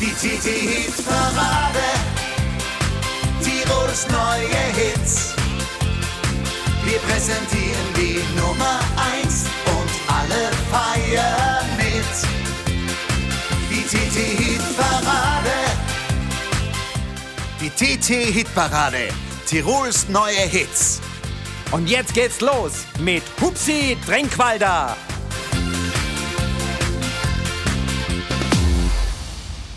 Die 0.00 0.12
TT-Hit-Parade. 0.12 1.82
Tirols 3.42 4.06
neue 4.08 4.62
Hits. 4.76 5.34
Wir 6.84 6.98
präsentieren 7.00 7.88
die 7.96 8.22
Nummer 8.38 8.78
1 9.20 9.46
und 9.66 9.90
alle 10.06 10.52
feiern 10.70 11.66
mit. 11.76 12.14
Die 13.68 13.82
TT-Hit-Parade. 13.82 15.50
Die 17.60 17.70
TT-Hit-Parade. 17.70 19.08
Tirols 19.46 20.08
neue 20.08 20.46
Hits. 20.46 21.00
Und 21.72 21.90
jetzt 21.90 22.14
geht's 22.14 22.40
los 22.40 22.84
mit 23.00 23.24
Hupsi 23.40 23.96
Drenkwalder. 24.06 24.96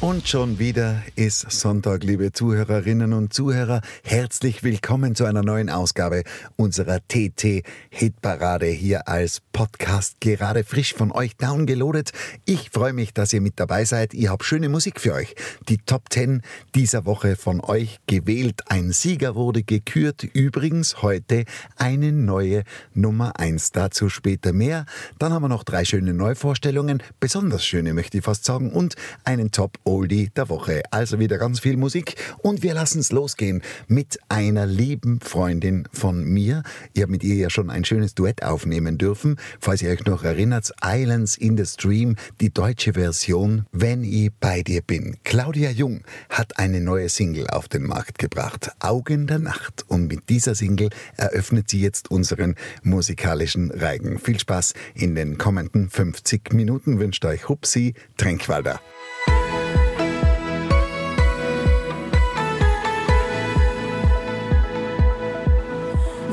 Und 0.01 0.27
schon 0.27 0.57
wieder 0.57 1.03
ist 1.15 1.51
Sonntag, 1.51 2.03
liebe 2.03 2.31
Zuhörerinnen 2.31 3.13
und 3.13 3.33
Zuhörer. 3.33 3.81
Herzlich 4.03 4.63
willkommen 4.63 5.13
zu 5.13 5.25
einer 5.25 5.43
neuen 5.43 5.69
Ausgabe 5.69 6.23
unserer 6.55 7.01
TT 7.07 7.63
Hitparade 7.91 8.65
hier 8.65 9.07
als 9.07 9.41
Podcast 9.53 10.19
gerade 10.19 10.63
frisch 10.63 10.95
von 10.95 11.11
euch 11.11 11.37
downgeloadet. 11.37 12.13
Ich 12.45 12.71
freue 12.71 12.93
mich, 12.93 13.13
dass 13.13 13.31
ihr 13.31 13.41
mit 13.41 13.59
dabei 13.59 13.85
seid. 13.85 14.15
Ich 14.15 14.27
habe 14.27 14.43
schöne 14.43 14.69
Musik 14.69 14.99
für 14.99 15.13
euch. 15.13 15.35
Die 15.69 15.77
Top 15.77 16.05
10 16.09 16.41
dieser 16.73 17.05
Woche 17.05 17.35
von 17.35 17.61
euch 17.61 17.99
gewählt. 18.07 18.63
Ein 18.69 18.93
Sieger 18.93 19.35
wurde 19.35 19.61
gekürt. 19.61 20.23
Übrigens 20.23 21.03
heute 21.03 21.45
eine 21.75 22.11
neue 22.11 22.63
Nummer 22.95 23.39
1. 23.39 23.71
Dazu 23.71 24.09
später 24.09 24.51
mehr. 24.51 24.87
Dann 25.19 25.31
haben 25.31 25.43
wir 25.43 25.49
noch 25.49 25.63
drei 25.63 25.85
schöne 25.85 26.15
Neuvorstellungen. 26.15 27.03
Besonders 27.19 27.63
schöne 27.63 27.93
möchte 27.93 28.17
ich 28.17 28.23
fast 28.23 28.45
sagen. 28.45 28.71
Und 28.71 28.95
einen 29.25 29.51
Top 29.51 29.77
Oldie 29.91 30.29
der 30.35 30.47
Woche. 30.47 30.83
Also 30.91 31.19
wieder 31.19 31.37
ganz 31.37 31.59
viel 31.59 31.75
Musik 31.75 32.15
und 32.41 32.63
wir 32.63 32.73
lassen 32.73 32.99
es 32.99 33.11
losgehen 33.11 33.61
mit 33.87 34.19
einer 34.29 34.65
lieben 34.65 35.19
Freundin 35.19 35.87
von 35.91 36.23
mir. 36.23 36.63
Ich 36.93 37.01
habe 37.01 37.11
mit 37.11 37.23
ihr 37.23 37.35
ja 37.35 37.49
schon 37.49 37.69
ein 37.69 37.83
schönes 37.83 38.15
Duett 38.15 38.41
aufnehmen 38.41 38.97
dürfen. 38.97 39.35
Falls 39.59 39.81
ihr 39.81 39.89
euch 39.89 40.05
noch 40.05 40.23
erinnert, 40.23 40.71
Islands 40.81 41.35
in 41.35 41.57
the 41.57 41.65
Stream, 41.65 42.15
die 42.39 42.53
deutsche 42.53 42.93
Version, 42.93 43.65
Wenn 43.73 44.05
ich 44.05 44.31
bei 44.39 44.63
dir 44.63 44.81
bin. 44.81 45.17
Claudia 45.25 45.69
Jung 45.71 46.01
hat 46.29 46.57
eine 46.57 46.79
neue 46.79 47.09
Single 47.09 47.47
auf 47.47 47.67
den 47.67 47.83
Markt 47.83 48.17
gebracht, 48.17 48.71
Augen 48.79 49.27
der 49.27 49.39
Nacht. 49.39 49.83
Und 49.89 50.07
mit 50.07 50.29
dieser 50.29 50.55
Single 50.55 50.89
eröffnet 51.17 51.69
sie 51.69 51.81
jetzt 51.81 52.09
unseren 52.09 52.55
musikalischen 52.83 53.71
Reigen. 53.71 54.19
Viel 54.19 54.39
Spaß 54.39 54.73
in 54.95 55.15
den 55.15 55.37
kommenden 55.37 55.89
50 55.89 56.53
Minuten 56.53 56.99
wünscht 56.99 57.25
euch 57.25 57.49
Hupsi 57.49 57.93
Tränkwalder. 58.15 58.79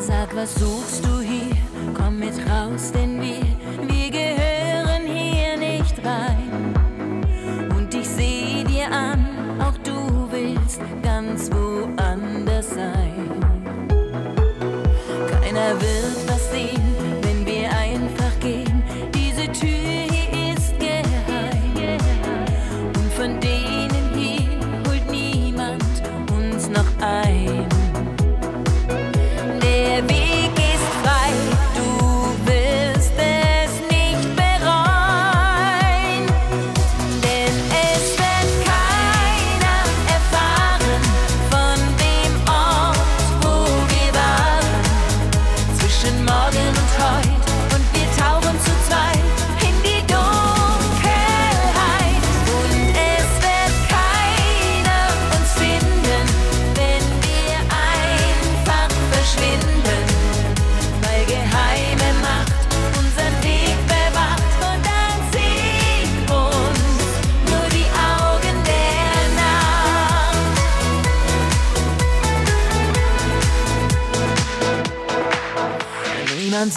Sag, 0.00 0.34
was 0.34 0.54
suchst 0.54 1.04
du 1.04 1.20
hier? 1.20 1.56
Komm 1.92 2.20
mit 2.20 2.34
raus, 2.48 2.92
denn 2.92 3.20
wir, 3.20 3.44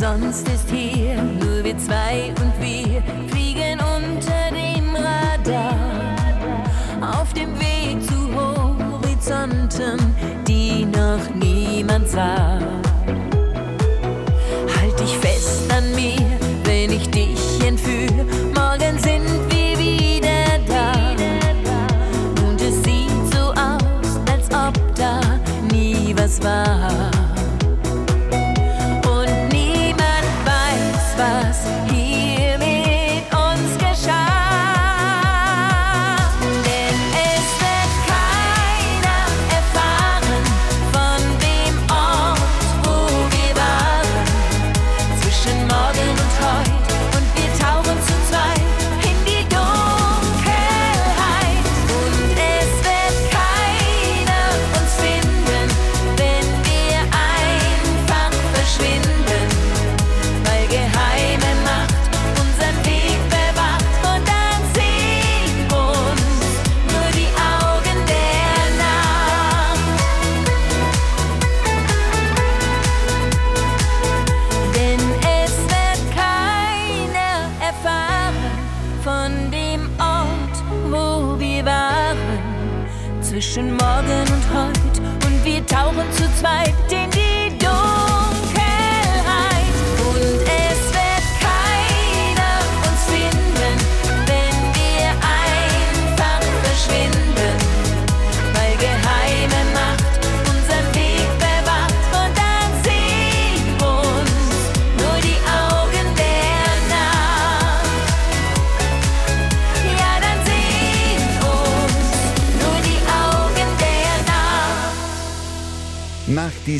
sonst 0.01 0.50
ist 0.50 0.67
hier, 0.72 1.22
nur 1.22 1.63
wir 1.63 1.78
zwei 1.78 2.31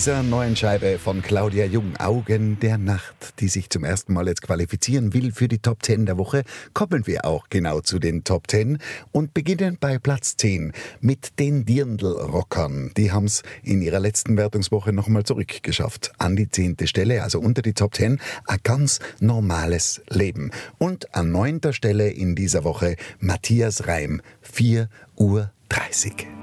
dieser 0.02 0.24
neuen 0.24 0.56
Scheibe 0.56 0.98
von 0.98 1.22
Claudia 1.22 1.66
Jung, 1.66 1.96
Augen 1.98 2.60
der 2.60 2.80
Nacht, 2.80 3.36
die 3.40 3.48
sich 3.48 3.70
zum 3.70 3.84
ersten 3.84 4.14
Mal 4.14 4.28
jetzt 4.28 4.42
qualifizieren 4.42 5.14
will 5.14 5.32
für 5.32 5.48
die 5.48 5.60
Top 5.60 5.84
10 5.84 6.08
der 6.08 6.18
Woche, 6.18 6.44
kommen 6.74 7.06
wir 7.06 7.24
auch 7.24 7.50
genau 7.52 7.82
zu 7.82 8.00
den 8.00 8.24
Top 8.24 8.50
10 8.50 8.80
und 9.12 9.36
beginnen 9.36 9.78
bei 9.80 10.00
Platz 10.00 10.38
10 10.38 10.74
mit 11.02 11.38
den 11.38 11.66
Dirndl-Rockern. 11.66 12.94
Die 12.98 13.12
haben 13.12 13.26
es 13.26 13.44
in 13.62 13.84
ihrer 13.84 14.00
letzten 14.00 14.38
Wertungswoche 14.38 14.92
nochmal 14.92 15.24
zurückgeschafft. 15.24 16.14
An 16.18 16.36
die 16.36 16.50
zehnte 16.50 16.88
Stelle, 16.88 17.22
also 17.22 17.40
unter 17.40 17.62
die 17.62 17.74
Top 17.74 17.94
10, 17.94 18.20
ein 18.48 18.60
ganz 18.64 18.98
normales 19.20 20.02
Leben. 20.10 20.50
Und 20.80 21.14
an 21.14 21.32
neunter 21.32 21.74
Stelle 21.74 22.10
in 22.10 22.34
dieser 22.34 22.64
Woche 22.64 22.96
Matthias 23.20 23.86
Reim, 23.86 24.24
4 24.42 24.90
Uhr 25.16 25.52
30. 25.70 26.41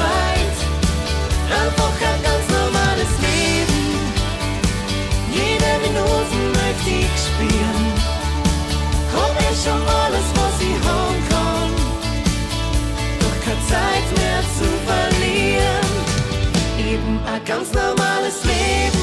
gefällt. 0.00 0.58
Einfach 1.60 1.94
ein 2.08 2.22
ganz 2.22 2.44
normales 2.58 3.12
Leben. 3.26 3.82
Jede 5.32 5.72
Minute 5.84 6.36
möchte 6.58 6.90
ich 7.04 7.14
spielen. 7.28 7.86
Hab 9.14 9.34
eh 9.40 9.54
schon 9.64 9.82
alles, 10.02 10.26
was 10.38 10.54
ich 10.68 10.78
haben 10.88 11.20
kann. 11.28 11.70
Doch 13.20 13.36
keine 13.44 13.62
Zeit 13.72 14.06
mehr 14.18 14.42
zu 14.56 14.68
verlieren. 14.88 15.90
Eben 16.78 17.20
ein 17.32 17.44
ganz 17.44 17.72
normales 17.72 18.44
Leben. 18.44 18.99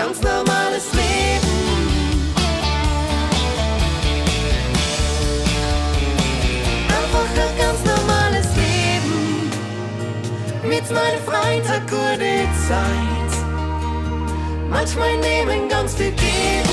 Ganz 0.00 0.22
normales 0.22 0.86
Leben. 0.94 1.50
Einfach 6.88 7.28
ein 7.44 7.58
ganz 7.58 7.80
normales 7.84 8.46
Leben. 8.56 9.50
Mit 10.62 10.90
meiner 10.90 11.22
Freizeit 11.26 11.86
gute 11.90 12.48
Zeit. 12.66 13.32
Manchmal 14.70 15.18
nehmen 15.18 15.68
ganz 15.68 15.94
viel 15.94 16.12
geben. 16.12 16.69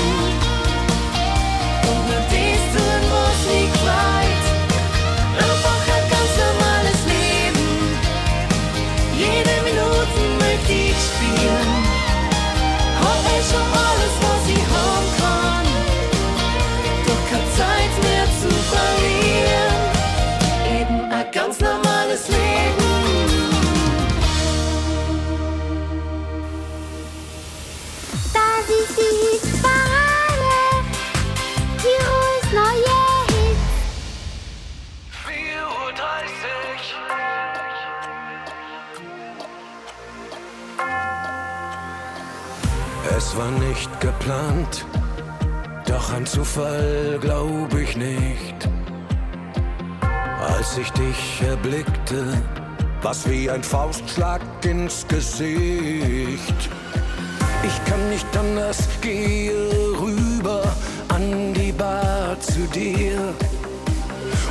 Zufall 46.48 47.18
glaub 47.20 47.74
ich 47.74 47.96
nicht. 47.96 48.68
Als 50.40 50.78
ich 50.78 50.90
dich 50.92 51.42
erblickte, 51.46 52.42
was 53.02 53.28
wie 53.28 53.50
ein 53.50 53.62
Faustschlag 53.62 54.40
ins 54.64 55.06
Gesicht. 55.08 56.70
Ich 57.62 57.84
kann 57.84 58.08
nicht 58.08 58.36
anders, 58.36 58.88
gehe 59.02 59.52
rüber 60.00 60.62
an 61.08 61.52
die 61.52 61.72
Bar 61.72 62.40
zu 62.40 62.60
dir 62.68 63.34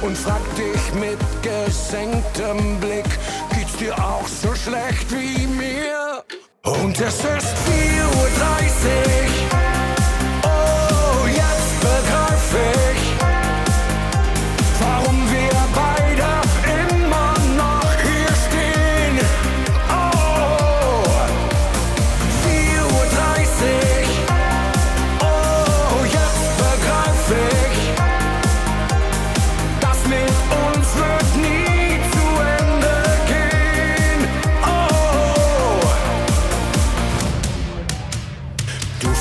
und 0.02 0.16
frag 0.16 0.42
dich 0.56 0.94
mit 1.00 1.20
gesenktem 1.42 2.80
Blick, 2.80 3.10
geht's 3.56 3.76
dir 3.78 3.96
auch 3.96 4.28
so 4.28 4.54
schlecht 4.54 5.12
wie 5.12 5.48
mir? 5.48 6.24
Und 6.64 7.00
es 7.00 7.16
ist 7.16 7.26
4.30 7.26 7.32
Uhr. 7.32 9.47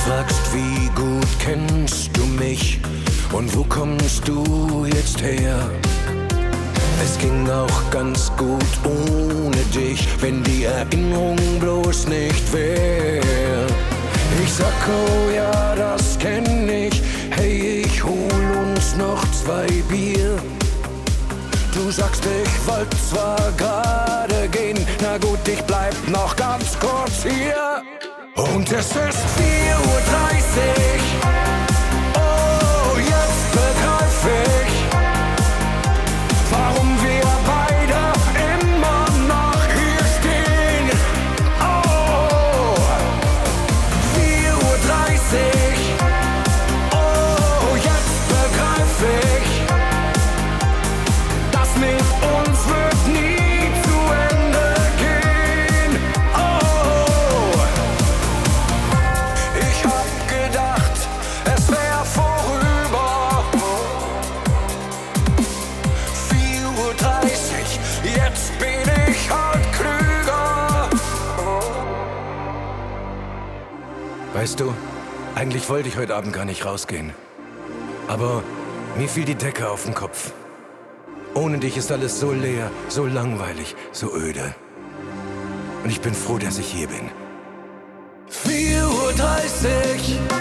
Fragst, 0.07 0.55
wie 0.55 0.89
gut 0.95 1.29
kennst 1.41 2.17
du 2.17 2.25
mich 2.25 2.79
und 3.33 3.55
wo 3.57 3.65
kommst 3.65 4.27
du 4.27 4.87
jetzt 4.95 5.21
her? 5.21 5.59
Es 7.03 7.19
ging 7.19 7.49
auch 7.51 7.91
ganz 7.91 8.31
gut 8.37 8.73
ohne 8.85 9.63
dich, 9.75 10.07
wenn 10.21 10.43
die 10.45 10.65
Erinnerung 10.65 11.39
bloß 11.61 12.09
nicht 12.09 12.53
wär. 12.53 13.67
Ich 14.43 14.53
sag, 14.53 14.73
oh 14.89 15.35
ja, 15.35 15.75
das 15.75 16.19
kenn 16.19 16.69
ich, 16.69 17.03
hey, 17.31 17.83
ich 17.85 18.05
hol 18.05 18.47
uns 18.65 18.97
noch 18.97 19.23
zwei 19.33 19.67
Bier. 19.89 20.37
Du 21.75 21.91
sagst, 21.91 22.23
ich 22.25 22.67
wollt 22.67 22.95
zwar 23.11 23.53
gerade 23.57 24.49
gehen, 24.49 24.79
na 25.03 25.19
gut, 25.19 25.47
ich 25.47 25.63
bleib 25.63 25.95
noch 26.09 26.35
ganz 26.37 26.79
kurz 26.79 27.25
hier. 27.25 27.96
Und 28.37 28.71
es 28.71 28.89
ist 28.89 28.97
4.30 28.97 28.99
Uhr. 28.99 29.97
Oh, 32.15 32.99
jetzt 32.99 33.51
begreif 33.53 34.27
ich, 34.45 34.66
Weißt 74.47 74.61
du, 74.61 74.73
eigentlich 75.35 75.69
wollte 75.69 75.89
ich 75.89 75.97
heute 75.97 76.15
Abend 76.15 76.33
gar 76.33 76.45
nicht 76.45 76.65
rausgehen. 76.65 77.13
Aber 78.07 78.45
mir 78.97 79.09
fiel 79.09 79.25
die 79.25 79.35
Decke 79.35 79.69
auf 79.69 79.87
den 79.87 79.93
Kopf. 79.93 80.31
Ohne 81.35 81.59
dich 81.59 81.77
ist 81.77 81.91
alles 81.91 82.21
so 82.21 82.31
leer, 82.31 82.71
so 82.87 83.07
langweilig, 83.07 83.75
so 83.91 84.15
öde. 84.15 84.55
Und 85.83 85.91
ich 85.91 86.01
bin 86.01 86.15
froh, 86.15 86.39
dass 86.39 86.61
ich 86.61 86.67
hier 86.69 86.87
bin. 86.87 87.11
4.30 88.31 88.85
Uhr. 88.85 90.36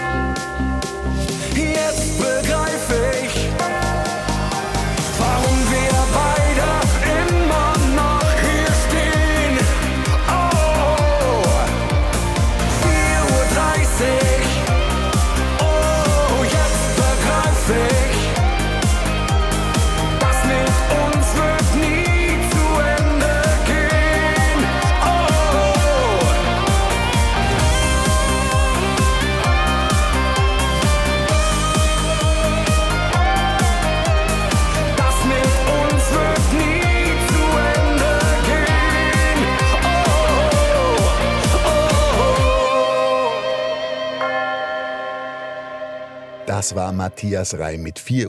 War 46.86 46.92
Matthias 46.92 47.58
Reim 47.58 47.82
mit 47.82 47.98
4.30 47.98 48.28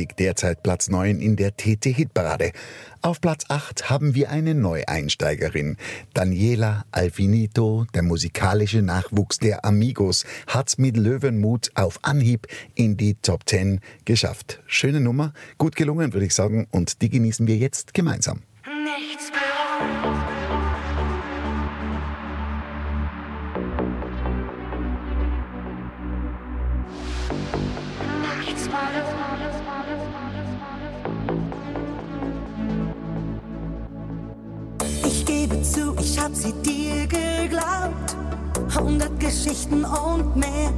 Uhr, 0.00 0.08
derzeit 0.18 0.64
Platz 0.64 0.88
9 0.88 1.20
in 1.20 1.36
der 1.36 1.56
TT-Hitparade. 1.56 2.50
Auf 3.02 3.20
Platz 3.20 3.44
8 3.48 3.88
haben 3.88 4.16
wir 4.16 4.30
eine 4.30 4.52
Neueinsteigerin. 4.56 5.76
Daniela 6.12 6.86
Alfinito, 6.90 7.86
der 7.94 8.02
musikalische 8.02 8.82
Nachwuchs 8.82 9.38
der 9.38 9.64
Amigos, 9.64 10.24
hat's 10.48 10.76
mit 10.76 10.96
Löwenmut 10.96 11.70
auf 11.76 12.00
Anhieb 12.02 12.48
in 12.74 12.96
die 12.96 13.14
Top 13.14 13.48
10 13.48 13.78
geschafft. 14.04 14.60
Schöne 14.66 14.98
Nummer, 14.98 15.32
gut 15.56 15.76
gelungen, 15.76 16.14
würde 16.14 16.26
ich 16.26 16.34
sagen, 16.34 16.66
und 16.72 17.00
die 17.00 17.10
genießen 17.10 17.46
wir 17.46 17.58
jetzt 17.58 17.94
gemeinsam. 17.94 18.42
Nichts 18.66 19.30
bereut. 19.30 20.23
Ich 36.14 36.20
hab 36.20 36.34
sie 36.34 36.52
dir 36.62 37.06
geglaubt. 37.08 38.16
Hundert 38.78 39.18
Geschichten 39.18 39.84
und 39.84 40.36
mehr. 40.36 40.72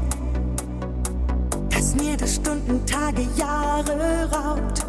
Dass 1.69 1.95
mir 1.95 2.17
das 2.17 2.37
Stunden, 2.37 2.85
Tage, 2.87 3.27
Jahre 3.37 4.31
raubt. 4.33 4.87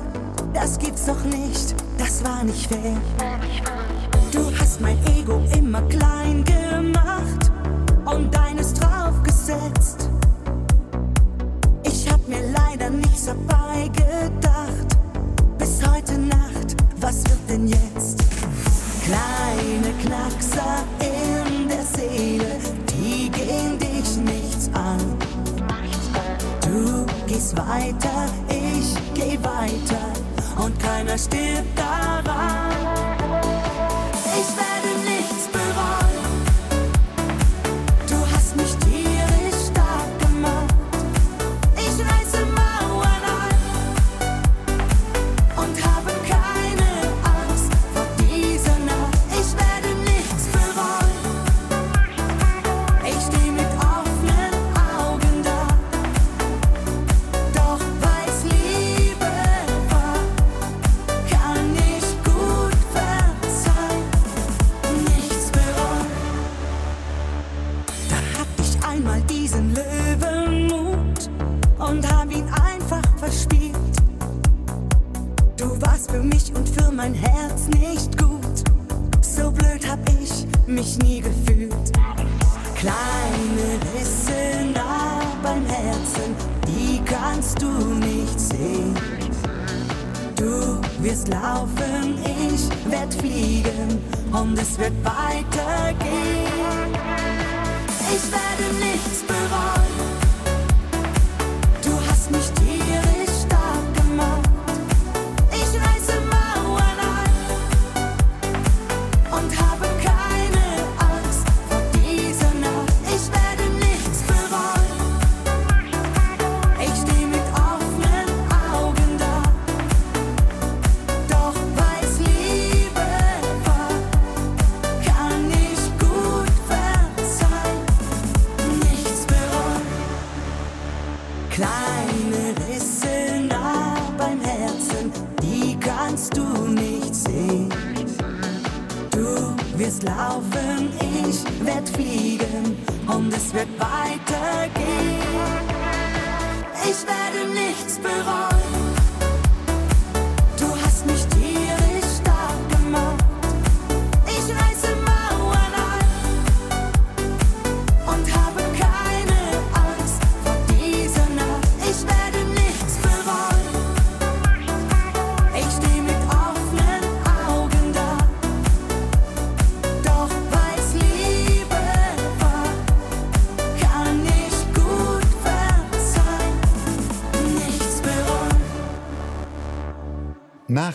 Das 0.54 0.80
gibt's 0.80 1.06
doch 1.06 1.22
nicht, 1.26 1.76
das 1.98 2.24
war 2.24 2.44
nicht 2.46 2.68
fair. 2.68 2.96
Du 4.32 4.50
hast 4.58 4.80
mein 4.80 4.98
Ego 5.18 5.42
immer 5.58 5.82
klein 5.84 6.46
gemacht 6.46 7.52
und 8.06 8.34
deines 8.34 8.74
draufgesetzt. 8.74 10.10
Ich 11.84 12.10
hab 12.10 12.26
mir 12.28 12.42
leider 12.56 12.90
nichts 12.90 13.26
dabei 13.26 13.90
gedacht. 13.90 14.98
Bis 15.58 15.86
heute 15.86 16.18
Nacht, 16.18 16.78
was 17.02 17.24
wird 17.26 17.50
denn 17.50 17.68
jetzt? 17.68 18.20
Kleine 19.06 19.47
Knackser 20.08 20.86
in 21.02 21.68
der 21.68 21.84
Seele, 21.84 22.60
die 22.90 23.30
gehen 23.30 23.78
dich 23.78 24.16
nichts 24.16 24.70
an. 24.74 25.18
Du 26.62 27.06
gehst 27.26 27.58
weiter, 27.58 28.30
ich 28.48 28.96
geh 29.14 29.38
weiter 29.44 30.64
und 30.64 30.80
keiner 30.80 31.18
stirbt 31.18 31.78
daran. 31.78 32.97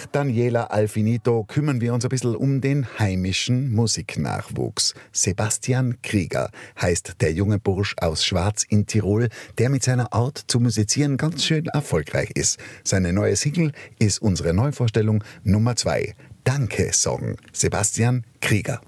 Nach 0.03 0.09
Daniela 0.11 0.65
Alfinito 0.65 1.45
kümmern 1.45 1.81
wir 1.81 1.95
uns 1.95 2.05
ein 2.05 2.09
bisschen 2.09 2.35
um 2.35 2.61
den 2.61 2.99
heimischen 2.99 3.73
Musiknachwuchs. 3.73 4.95
Sebastian 5.13 6.03
Krieger 6.03 6.51
heißt 6.81 7.21
der 7.21 7.33
junge 7.33 7.61
Bursch 7.61 7.95
aus 8.01 8.25
Schwarz 8.25 8.65
in 8.69 8.87
Tirol, 8.87 9.29
der 9.59 9.71
mit 9.71 9.85
seiner 9.85 10.13
Art 10.13 10.43
zu 10.49 10.59
musizieren 10.59 11.19
ganz 11.19 11.45
schön 11.45 11.67
erfolgreich 11.67 12.33
ist. 12.35 12.59
Seine 12.83 13.13
neue 13.13 13.37
Single 13.37 13.71
ist 14.01 14.21
unsere 14.21 14.53
Neuvorstellung 14.53 15.23
Nummer 15.45 15.77
zwei. 15.77 16.17
Danke 16.43 16.93
Song. 16.93 17.37
Sebastian 17.53 18.25
Krieger. 18.41 18.81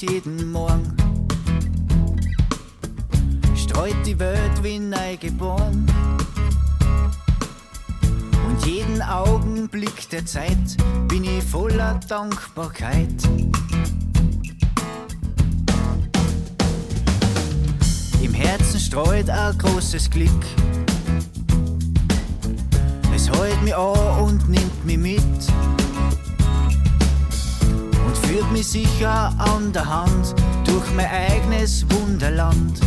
Und 0.00 0.10
jeden 0.10 0.52
Morgen 0.52 0.96
streut 3.56 3.96
die 4.04 4.18
Welt 4.18 4.62
wie 4.62 4.78
neu 4.78 5.16
geboren. 5.16 5.86
Und 8.46 8.66
jeden 8.66 9.02
Augenblick 9.02 10.08
der 10.10 10.24
Zeit 10.24 10.76
bin 11.08 11.24
ich 11.24 11.42
voller 11.42 11.98
Dankbarkeit. 12.08 13.08
Im 18.22 18.34
Herzen 18.34 18.80
streut 18.80 19.30
ein 19.30 19.58
großes 19.58 20.10
Glück. 20.10 20.30
Es 23.14 23.28
hält 23.30 23.62
mich 23.62 23.76
an 23.76 24.24
und 24.24 24.48
nimmt 24.48 24.84
mich 24.84 24.98
mit 24.98 25.77
führt 28.28 28.52
mich 28.52 28.66
sicher 28.66 29.32
an 29.38 29.72
der 29.72 29.88
Hand 29.88 30.34
durch 30.66 30.84
mein 30.94 31.06
eigenes 31.06 31.86
Wunderland. 31.90 32.78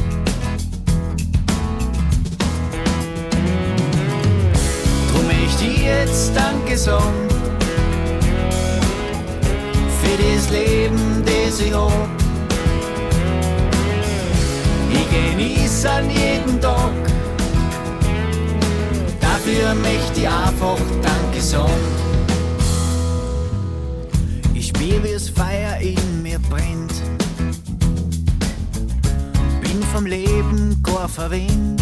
Drum 5.12 5.30
ich 5.32 5.84
jetzt 5.84 6.34
Danke 6.36 6.78
sagen 6.78 7.28
für 10.02 10.18
das 10.18 10.52
Leben, 10.52 11.24
das 11.26 11.60
ich 11.60 11.74
hab. 11.74 11.92
Ich 14.92 15.10
genieße 15.10 15.90
an 15.90 16.08
jeden 16.12 16.62
Tag, 16.62 16.92
dafür 19.20 19.74
möchte 19.74 20.20
ich 20.20 20.28
einfach 20.28 20.78
Danke 21.02 21.42
sagen. 21.42 22.11
Das 25.00 25.30
Feuer 25.30 25.78
in 25.80 26.24
mir 26.24 26.40
brennt. 26.50 26.94
Bin 29.62 29.84
vom 29.94 30.06
Leben 30.06 30.82
gar 30.82 31.08
verwöhnt. 31.08 31.82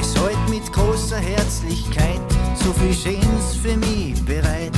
Es 0.00 0.14
hält 0.14 0.48
mit 0.50 0.72
großer 0.72 1.18
Herzlichkeit 1.18 2.20
so 2.56 2.72
viel 2.72 2.92
Schönes 2.92 3.56
für 3.62 3.76
mich 3.76 4.20
bereit. 4.24 4.72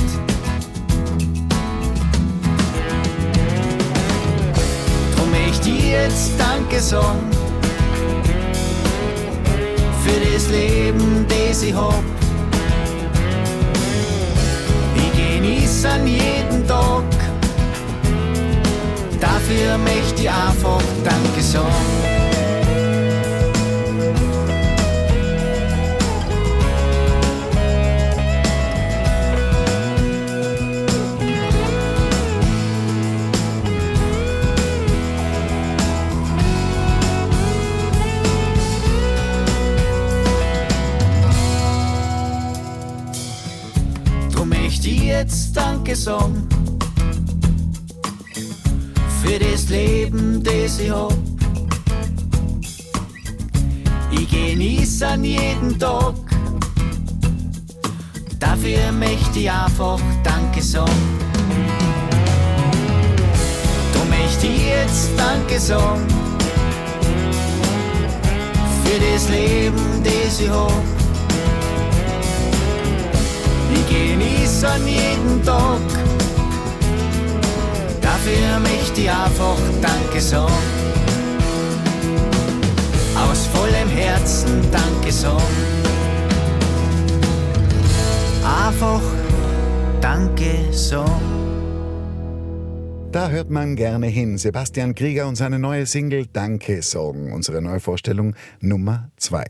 Drum 5.15 5.31
möchte 5.31 5.69
ich 5.69 5.89
jetzt 5.89 6.31
Danke 6.37 6.79
sagen 6.79 7.31
für 10.03 10.31
das 10.33 10.49
Leben, 10.49 11.25
das 11.27 11.63
ich 11.63 11.73
hab. 11.73 12.14
Ich 15.45 15.51
genieße 15.51 15.89
an 15.89 16.07
jeden 16.07 16.67
Tag. 16.67 17.03
Dafür 19.19 19.77
möchte 19.77 20.23
ich 20.23 20.29
einfach 20.29 20.81
Danke 21.03 21.41
sagen. 21.41 22.14
Sagen 45.95 46.47
für 49.23 49.39
das 49.39 49.69
Leben, 49.69 50.43
das 50.43 50.79
ich 50.79 50.91
hab. 50.91 51.13
Ich 54.11 54.29
genieße 54.29 55.07
an 55.07 55.23
jeden 55.23 55.79
Tag. 55.79 56.15
Dafür 58.39 58.91
möchte 58.91 59.39
ich 59.39 59.49
einfach 59.49 59.99
Danke 60.23 60.61
sagen. 60.61 60.91
Drum 63.93 64.09
möchte 64.09 64.47
ich 64.47 64.67
jetzt 64.67 65.09
Danke 65.17 65.59
sagen 65.59 66.05
für 68.83 68.99
das 69.11 69.29
Leben, 69.29 70.03
das 70.03 70.39
ich 70.39 70.49
hab. 70.49 70.94
Ich 73.95 74.11
genieße 74.11 74.67
an 74.67 74.87
jeden 74.87 75.43
Tag. 75.43 75.79
Dafür 78.01 78.59
möchte 78.59 79.01
ich 79.01 79.09
einfach 79.09 79.57
Danke 79.81 80.21
sagen. 80.21 80.51
Aus 83.15 83.47
vollem 83.53 83.89
Herzen 83.89 84.61
Danke 84.71 85.11
sagen. 85.11 85.41
Einfach 88.43 89.01
Danke 90.01 90.57
sagen. 90.71 91.34
Da 93.15 93.29
hört 93.29 93.49
man 93.49 93.77
gerne 93.77 94.07
hin. 94.07 94.37
Sebastian 94.37 94.93
Krieger 94.93 95.25
und 95.25 95.37
seine 95.37 95.57
neue 95.57 95.85
Single 95.85 96.25
Danke 96.33 96.81
Song, 96.81 97.31
unsere 97.31 97.61
Neuvorstellung 97.61 98.35
Nummer 98.59 99.09
2. 99.15 99.45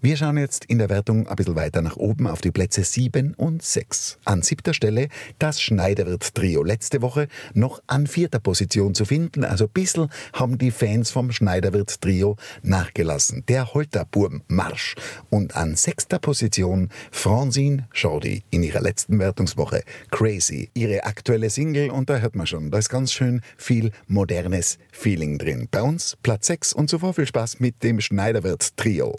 Wir 0.00 0.16
schauen 0.16 0.38
jetzt 0.38 0.64
in 0.64 0.78
der 0.78 0.88
Wertung 0.88 1.26
ein 1.26 1.36
bisschen 1.36 1.54
weiter 1.54 1.82
nach 1.82 1.98
oben 1.98 2.26
auf 2.26 2.40
die 2.40 2.50
Plätze 2.50 2.84
7 2.84 3.34
und 3.34 3.62
6. 3.62 4.18
An 4.24 4.40
siebter 4.40 4.72
Stelle 4.72 5.08
das 5.38 5.60
Schneiderwirt-Trio. 5.60 6.64
Letzte 6.64 7.02
Woche 7.02 7.28
noch 7.52 7.82
an 7.86 8.06
vierter 8.06 8.40
Position 8.40 8.94
zu 8.94 9.04
finden. 9.04 9.44
Also 9.44 9.66
ein 9.66 9.72
bisschen 9.74 10.08
haben 10.32 10.56
die 10.56 10.70
Fans 10.70 11.10
vom 11.10 11.32
Schneiderwirt-Trio 11.32 12.36
nachgelassen. 12.62 13.44
Der 13.46 13.74
Holterburm 13.74 14.40
Marsch. 14.48 14.94
Und 15.28 15.54
an 15.54 15.76
sechster 15.76 16.18
Position 16.18 16.88
Francine 17.10 17.88
Jordi 17.92 18.42
in 18.48 18.62
ihrer 18.62 18.80
letzten 18.80 19.18
Wertungswoche. 19.18 19.82
Crazy. 20.10 20.70
Ihre 20.72 21.04
aktuelle 21.04 21.50
Single 21.50 21.90
und 21.90 22.08
da 22.08 22.16
hört 22.16 22.36
man 22.36 22.46
schon, 22.46 22.70
da 22.70 22.78
ist 22.78 22.88
ganz 22.88 23.01
schön 23.10 23.40
viel 23.56 23.90
modernes 24.06 24.78
Feeling 24.92 25.38
drin. 25.38 25.66
Bei 25.70 25.82
uns 25.82 26.16
Platz 26.22 26.46
6 26.46 26.74
und 26.74 26.88
zuvor 26.88 27.14
viel 27.14 27.26
Spaß 27.26 27.58
mit 27.58 27.82
dem 27.82 28.00
Schneiderwirt-Trio. 28.00 29.16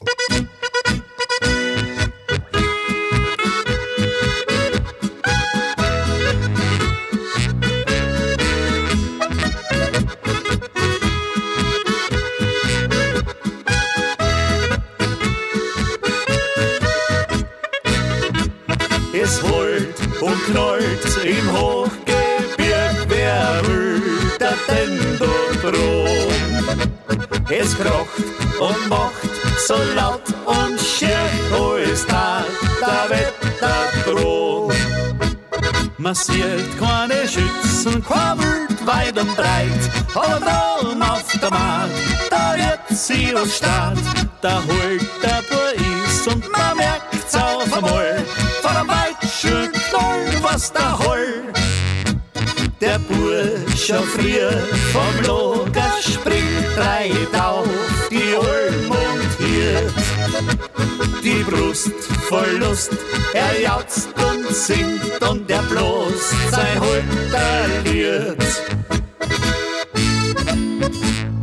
Und 28.63 28.89
macht 28.89 29.13
so 29.67 29.76
laut 29.95 30.21
und 30.45 30.80
schier, 30.80 31.23
alles 31.52 32.06
da, 32.08 32.43
der 32.82 33.10
Wetter 33.10 33.82
droht. 34.06 34.76
Man 35.97 36.15
sieht 36.15 36.80
keine 36.80 37.28
Schützen, 37.28 38.04
Wild 38.04 38.88
weit 38.88 39.17
und 39.19 39.36
breit, 39.36 39.84
aber 40.15 40.39
dran 40.39 41.02
auf 41.02 41.26
der 41.41 41.49
Markt, 41.49 41.91
da 42.30 42.56
wird 42.56 42.97
sie 42.97 43.34
was 43.34 43.58
Start, 43.58 43.99
da 44.41 44.62
holt 44.67 45.02
der 45.21 45.41
Bois 45.49 46.34
und 46.34 46.43
man 46.52 46.78
merkt's 46.78 47.36
auf 47.36 47.71
einmal, 47.73 48.23
von 48.62 48.78
einem 48.78 48.89
Weitschön 48.89 49.71
Knoll, 49.71 50.41
was 50.41 50.71
da 50.71 50.97
holt. 50.99 51.54
Der 52.82 52.99
Bursch 52.99 53.88
schon 53.88 54.04
früher 54.04 54.52
vom 54.91 55.15
Lager 55.26 55.93
springt, 56.02 56.76
treibt 56.76 57.36
auf 57.39 57.92
Olm 58.36 58.89
und 58.89 59.46
hier. 59.46 59.91
Die 61.24 61.43
Brust 61.43 61.91
voll 62.28 62.58
Lust, 62.60 62.91
er 63.34 63.62
jauzt 63.62 64.10
und 64.17 64.56
singt 64.56 65.22
und 65.30 65.50
er 65.50 65.63
bloßt 65.63 66.52
sein 66.52 66.80
Holter 66.80 67.67
Lied. 67.86 68.38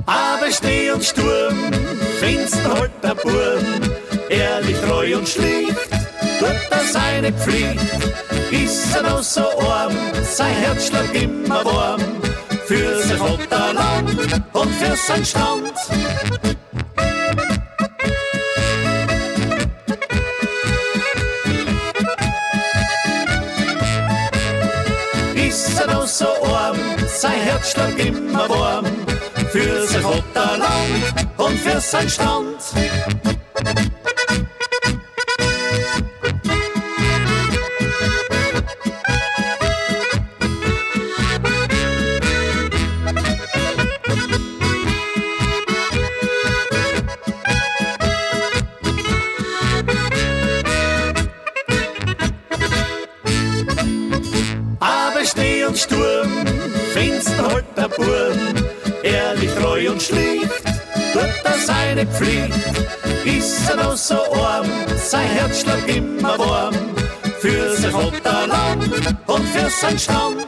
Aber 0.07 0.51
Schnee 0.51 0.91
und 0.91 1.05
Sturm, 1.05 1.73
Finster 2.19 2.79
holt 2.79 2.91
der 3.03 3.15
Burm, 3.15 3.65
ehrlich 4.29 4.77
treu 4.81 5.17
und 5.17 5.29
schlicht, 5.29 5.77
tut 6.39 6.71
er 6.71 6.85
seine 6.93 7.33
Pflicht. 7.33 7.81
Ist 8.51 8.95
er 8.95 9.03
noch 9.03 9.23
so 9.23 9.43
arm, 9.61 9.93
sein 10.23 10.55
Herz 10.55 10.89
schlägt 10.89 11.15
immer 11.23 11.65
warm, 11.65 12.01
für 12.67 13.01
sein 13.03 13.19
Vaterland 13.19 14.43
und 14.53 14.71
für 14.75 14.97
sein 14.97 15.25
Stand. 15.25 15.73
Sein 27.21 27.41
Herz 27.43 27.73
schlägt 27.73 28.01
immer 28.01 28.49
warm, 28.49 28.87
für 29.51 29.87
sein 29.87 30.03
Vaterland 30.03 31.27
und 31.37 31.59
für 31.59 31.79
sein 31.79 32.09
Stand. 32.09 33.20
Seine 62.01 62.11
Pflicht. 62.11 62.55
Ist 63.25 63.69
er 63.69 63.77
noch 63.77 63.97
so 63.97 64.15
arm, 64.15 64.67
sein 64.97 65.27
Herz 65.29 65.61
schlägt 65.61 65.97
immer 65.97 66.39
warm, 66.39 66.75
für 67.41 67.77
sein 67.77 67.93
Vaterland 67.93 69.17
und 69.27 69.49
für 69.49 69.71
sein 69.71 69.99
Stand. 69.99 70.47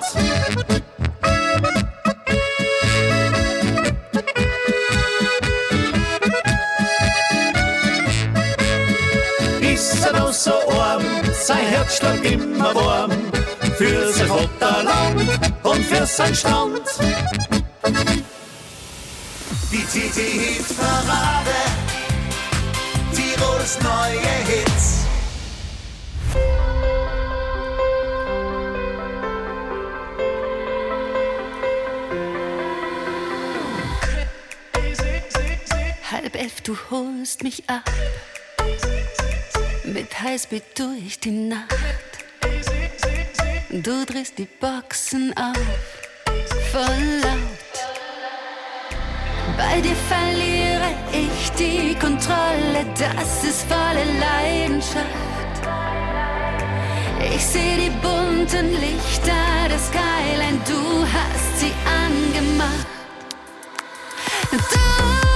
Ist 9.60 10.06
er 10.06 10.18
noch 10.18 10.32
so 10.32 10.52
sein 11.44 11.66
Herz 11.66 11.98
schlägt 11.98 12.24
immer 12.24 12.74
warm, 12.74 13.10
für 13.76 14.12
sein 14.12 14.28
Vaterland 14.28 15.28
und 15.62 15.84
für 15.84 16.06
sein 16.06 16.34
Stand. 16.34 16.71
Die 19.94 20.08
TT-Hit-Parade. 20.08 21.50
Tirols 23.14 23.78
neue 23.82 24.20
Hits. 24.48 25.04
Halb 36.10 36.36
elf, 36.36 36.62
du 36.62 36.74
holst 36.90 37.42
mich 37.42 37.68
ab. 37.68 37.90
Mit 39.84 40.18
Highspeed 40.18 40.62
durch 40.78 41.20
die 41.20 41.32
Nacht. 41.32 41.68
Du 43.70 44.06
drehst 44.06 44.38
die 44.38 44.48
Boxen 44.58 45.34
auf, 45.36 45.58
voll. 46.72 47.21
Bei 49.64 49.80
dir 49.80 49.96
verliere 50.08 50.90
ich 51.12 51.50
die 51.52 51.94
Kontrolle, 51.94 52.84
das 52.98 53.44
ist 53.44 53.62
volle 53.68 54.04
Leidenschaft. 54.18 55.06
Ich 57.34 57.44
sehe 57.44 57.76
die 57.76 57.90
bunten 58.02 58.70
Lichter, 58.80 59.68
das 59.68 59.86
Skyline, 59.86 60.60
du 60.66 61.06
hast 61.14 61.60
sie 61.60 61.72
angemacht. 61.86 62.86
Du 64.50 65.31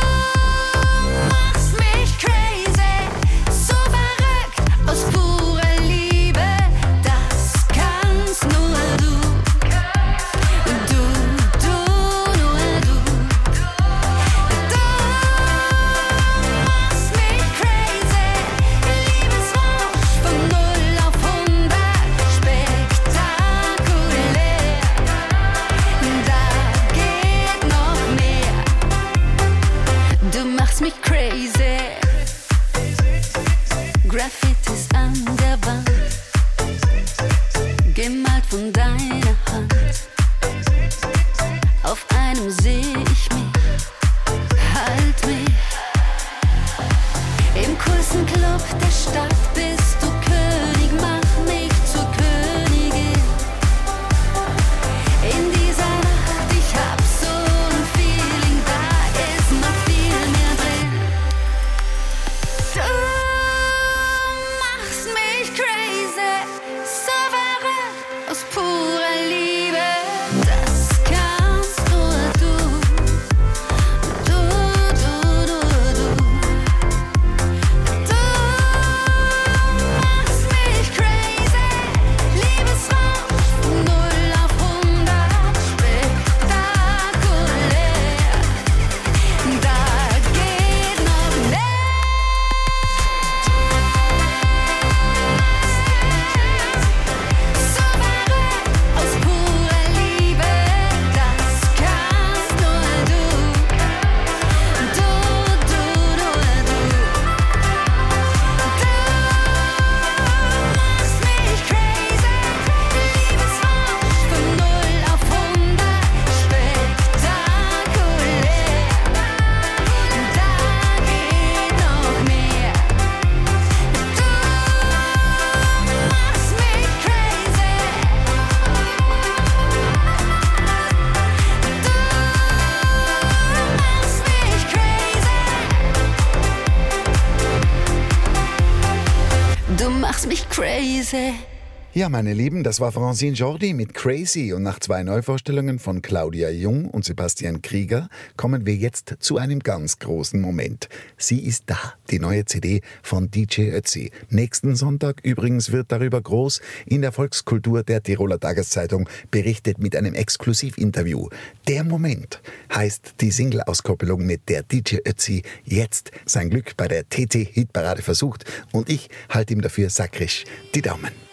Ja, 141.96 142.10
meine 142.10 142.34
Lieben, 142.34 142.62
das 142.62 142.78
war 142.78 142.92
Francine 142.92 143.32
Jordi 143.32 143.72
mit 143.72 143.94
Crazy 143.94 144.52
und 144.52 144.62
nach 144.62 144.78
zwei 144.80 145.02
Neuvorstellungen 145.02 145.78
von 145.78 146.02
Claudia 146.02 146.50
Jung 146.50 146.90
und 146.90 147.06
Sebastian 147.06 147.62
Krieger 147.62 148.10
kommen 148.36 148.66
wir 148.66 148.74
jetzt 148.74 149.14
zu 149.20 149.38
einem 149.38 149.60
ganz 149.60 149.98
großen 149.98 150.38
Moment. 150.38 150.90
Sie 151.16 151.38
ist 151.38 151.62
da, 151.68 151.94
die 152.10 152.18
neue 152.18 152.44
CD 152.44 152.82
von 153.02 153.30
DJ 153.30 153.70
Ötzi. 153.70 154.10
Nächsten 154.28 154.76
Sonntag 154.76 155.20
übrigens 155.22 155.72
wird 155.72 155.90
darüber 155.90 156.20
groß 156.20 156.60
in 156.84 157.00
der 157.00 157.12
Volkskultur 157.12 157.82
der 157.82 158.02
Tiroler 158.02 158.38
Tageszeitung 158.38 159.08
berichtet 159.30 159.78
mit 159.78 159.96
einem 159.96 160.12
Exklusivinterview. 160.12 161.30
Der 161.66 161.82
Moment 161.82 162.42
heißt 162.74 163.14
die 163.22 163.30
Single-Auskoppelung 163.30 164.26
mit 164.26 164.50
der 164.50 164.64
DJ 164.64 164.96
Ötzi 165.08 165.44
jetzt 165.64 166.10
sein 166.26 166.50
Glück 166.50 166.76
bei 166.76 166.88
der 166.88 167.08
TT-Hitparade 167.08 168.02
versucht 168.02 168.44
und 168.72 168.90
ich 168.90 169.08
halte 169.30 169.54
ihm 169.54 169.62
dafür 169.62 169.88
sakrisch 169.88 170.44
die 170.74 170.82
Daumen. 170.82 171.25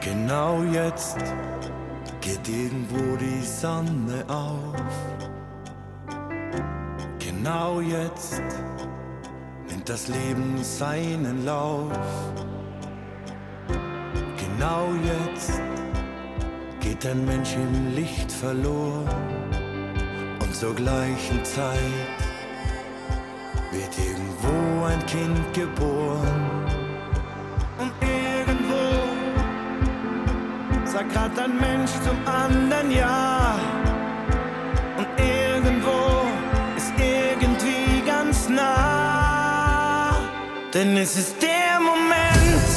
Genau 0.00 0.62
jetzt 0.62 1.18
geht 2.20 2.48
irgendwo 2.48 3.16
die 3.16 3.42
Sonne 3.42 4.24
auf. 4.28 4.74
Genau 7.18 7.80
jetzt 7.80 8.40
nimmt 9.68 9.88
das 9.88 10.08
Leben 10.08 10.62
seinen 10.62 11.44
Lauf. 11.44 11.92
Genau 14.36 14.88
jetzt 15.04 15.60
geht 16.80 17.06
ein 17.06 17.24
Mensch 17.24 17.54
im 17.54 17.94
Licht 17.94 18.30
verloren. 18.30 19.08
Und 20.40 20.54
zur 20.54 20.74
gleichen 20.74 21.44
Zeit 21.44 21.78
wird 23.72 23.98
irgendwo 23.98 24.84
ein 24.86 25.04
Kind 25.06 25.52
geboren. 25.52 26.65
Sagt 30.96 31.12
grad 31.12 31.38
ein 31.38 31.54
Mensch 31.60 31.90
zum 32.06 32.16
anderen 32.26 32.90
Ja. 32.90 33.54
Und 34.96 35.08
irgendwo 35.18 35.98
ist 36.78 36.92
irgendwie 36.96 38.02
ganz 38.06 38.48
nah. 38.48 40.16
Denn 40.72 40.96
es 40.96 41.16
ist 41.16 41.34
der 41.42 41.72
Moment, 41.90 42.68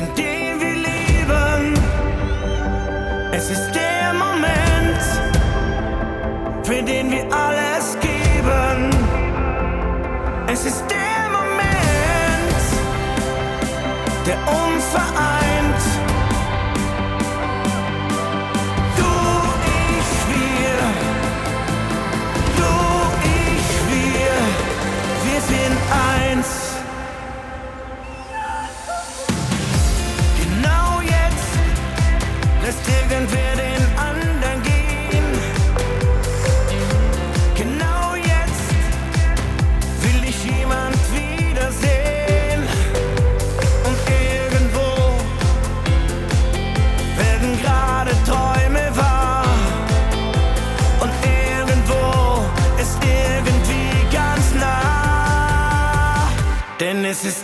in 0.00 0.06
dem 0.20 0.60
wir 0.62 0.76
leben. 0.90 1.78
Es 3.32 3.48
ist 3.50 3.70
der 3.72 4.12
Moment, 4.24 5.02
für 6.66 6.82
den 6.82 7.10
wir 7.10 7.24
alles 7.46 7.96
geben. 8.08 8.90
Es 10.46 10.66
ist 10.66 10.84
der 10.90 11.20
Moment, 11.38 12.64
der 14.26 14.36
uns 14.60 14.84
vereint. 14.96 15.41
Denn 57.12 57.28
es 57.28 57.41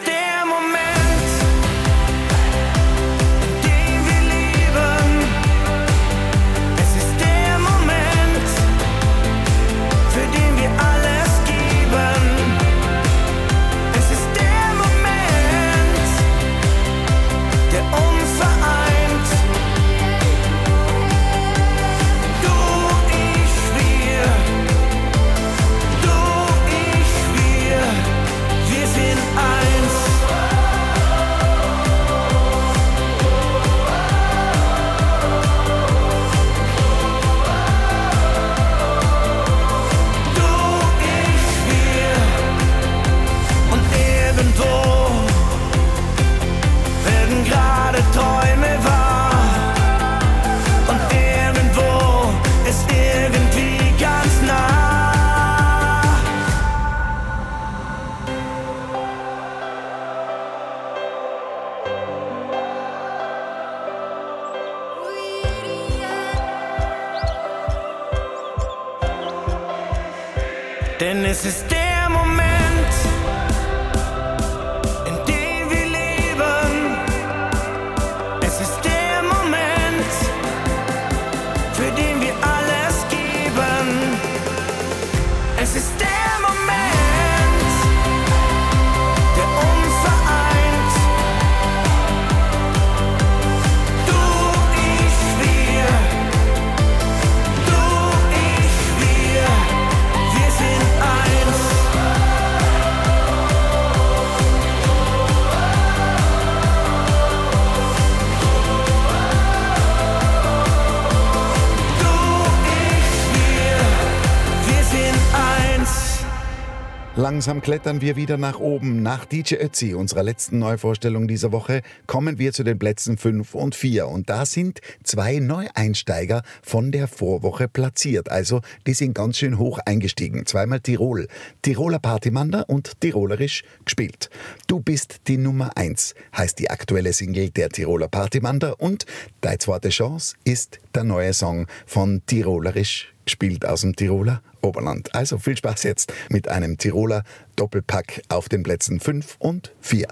Langsam 117.28 117.60
klettern 117.60 118.00
wir 118.00 118.16
wieder 118.16 118.38
nach 118.38 118.58
oben. 118.58 119.02
Nach 119.02 119.26
DJ 119.26 119.56
Ötzi, 119.56 119.92
unserer 119.92 120.22
letzten 120.22 120.60
Neuvorstellung 120.60 121.28
dieser 121.28 121.52
Woche, 121.52 121.82
kommen 122.06 122.38
wir 122.38 122.54
zu 122.54 122.64
den 122.64 122.78
Plätzen 122.78 123.18
5 123.18 123.54
und 123.54 123.74
4. 123.74 124.08
Und 124.08 124.30
da 124.30 124.46
sind 124.46 124.80
zwei 125.04 125.38
Neueinsteiger 125.38 126.40
von 126.62 126.90
der 126.90 127.06
Vorwoche 127.06 127.68
platziert. 127.68 128.30
Also, 128.30 128.62
die 128.86 128.94
sind 128.94 129.12
ganz 129.12 129.36
schön 129.36 129.58
hoch 129.58 129.78
eingestiegen. 129.84 130.46
Zweimal 130.46 130.80
Tirol. 130.80 131.28
Tiroler 131.60 131.98
Partymander 131.98 132.66
und 132.66 132.98
Tirolerisch 133.02 133.62
gespielt. 133.84 134.30
Du 134.66 134.80
bist 134.80 135.28
die 135.28 135.36
Nummer 135.36 135.76
1, 135.76 136.14
heißt 136.34 136.58
die 136.58 136.70
aktuelle 136.70 137.12
Single 137.12 137.50
der 137.50 137.68
Tiroler 137.68 138.08
Partymander. 138.08 138.80
Und 138.80 139.04
deine 139.42 139.58
zweite 139.58 139.90
Chance 139.90 140.34
ist 140.44 140.78
der 140.94 141.04
neue 141.04 141.34
Song 141.34 141.66
von 141.84 142.22
Tirolerisch 142.24 143.12
gespielt 143.28 143.66
aus 143.66 143.82
dem 143.82 143.94
Tiroler 143.94 144.40
Oberland. 144.62 145.14
Also 145.14 145.36
viel 145.36 145.54
Spaß 145.54 145.82
jetzt 145.82 146.12
mit 146.30 146.48
einem 146.48 146.78
Tiroler 146.78 147.24
Doppelpack 147.56 148.22
auf 148.30 148.48
den 148.48 148.62
Plätzen 148.62 149.00
5 149.00 149.36
und 149.38 149.74
4. 149.80 150.08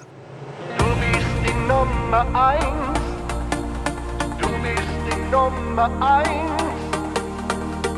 Du 0.77 0.85
bist 0.85 1.27
die 1.47 1.55
Nummer 1.67 2.27
eins. 2.35 3.01
Du 4.39 4.49
bist 4.49 4.83
die 5.09 5.31
Nummer 5.31 5.91
eins. 6.03 6.63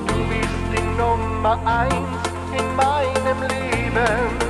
Du 0.06 0.14
bist 0.28 0.50
die 0.72 0.86
Nummer 0.96 1.66
eins 1.66 2.28
in 2.56 2.76
meinem 2.76 3.40
Leben. 3.48 4.47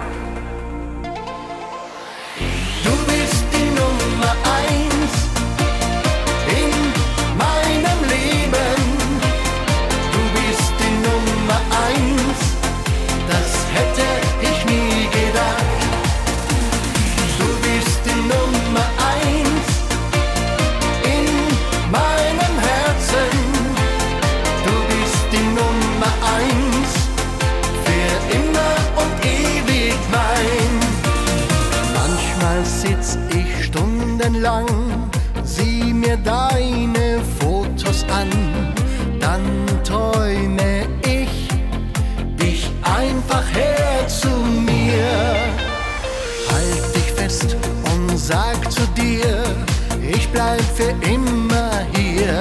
lang, 34.40 35.10
sieh 35.44 35.92
mir 35.92 36.16
deine 36.18 37.20
Fotos 37.38 38.04
an, 38.10 38.30
dann 39.20 39.42
träume 39.84 40.86
ich 41.02 41.48
dich 42.40 42.70
einfach 42.82 43.44
her 43.52 44.06
zu 44.06 44.28
mir. 44.28 45.08
Halt 46.50 46.94
dich 46.94 47.12
fest 47.12 47.56
und 47.92 48.16
sag 48.16 48.70
zu 48.70 48.82
dir, 48.96 49.42
ich 50.00 50.28
bleib 50.28 50.62
für 50.76 50.94
immer 51.06 51.70
hier. 51.94 52.38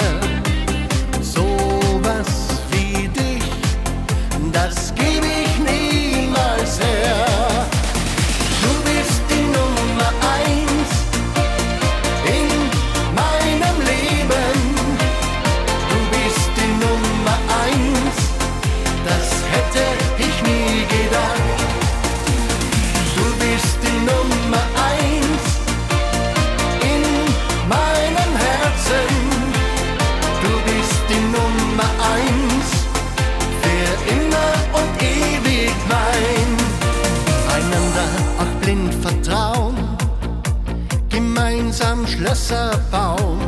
großer 42.47 42.79
Baum 42.91 43.39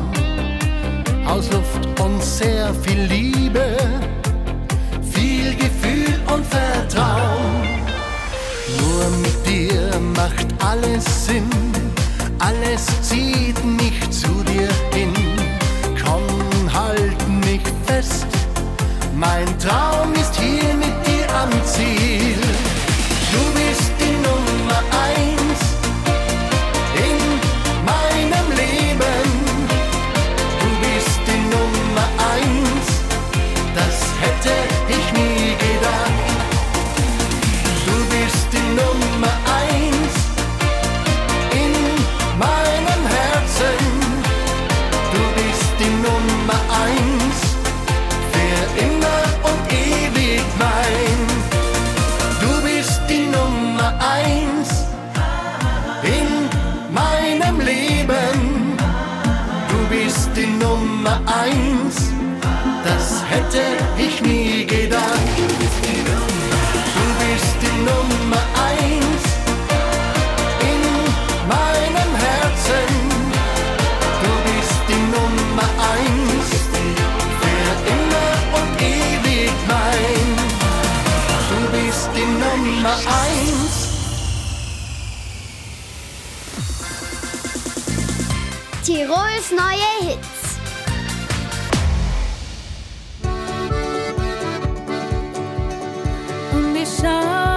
aus 1.25 1.49
Luft 1.51 1.99
und 2.01 2.21
sehr 2.21 2.73
viel 2.73 3.01
Liebe, 3.03 3.77
viel 5.13 5.55
Gefühl 5.55 6.19
und 6.33 6.45
Vertrauen. 6.45 7.61
Nur 8.81 9.09
mit 9.21 9.45
dir 9.47 9.97
macht 10.15 10.47
alles 10.65 11.27
Sinn, 11.27 11.49
alles 12.39 12.87
zieht 13.01 13.63
mich 13.63 14.09
zu 14.09 14.43
dir 14.43 14.69
hin. 14.93 15.13
Komm, 16.03 16.73
halt 16.73 17.27
mich 17.45 17.61
fest, 17.85 18.27
mein 19.15 19.47
Traum. 19.59 19.88
hatte 63.49 63.63
ich 63.97 64.21
nie 64.21 64.63
gedacht. 64.65 65.19
Du 66.95 67.05
bist 67.19 67.55
die 67.61 67.77
Nummer 67.79 68.43
eins 68.69 69.23
in 70.71 70.81
meinem 71.47 72.11
Herzen. 72.25 72.89
Du 74.23 74.31
bist 74.45 74.79
die 74.87 75.03
Nummer 75.15 75.67
eins 75.93 76.47
für 77.41 77.71
immer 77.95 78.31
und 78.59 78.71
ewig 78.81 79.53
mein. 79.67 80.27
Du 81.49 81.59
bist 81.75 82.09
die 82.15 82.29
Nummer 82.43 82.93
eins. 82.93 83.75
Tirols 88.83 89.51
neue 89.51 89.88
伤 97.01 97.48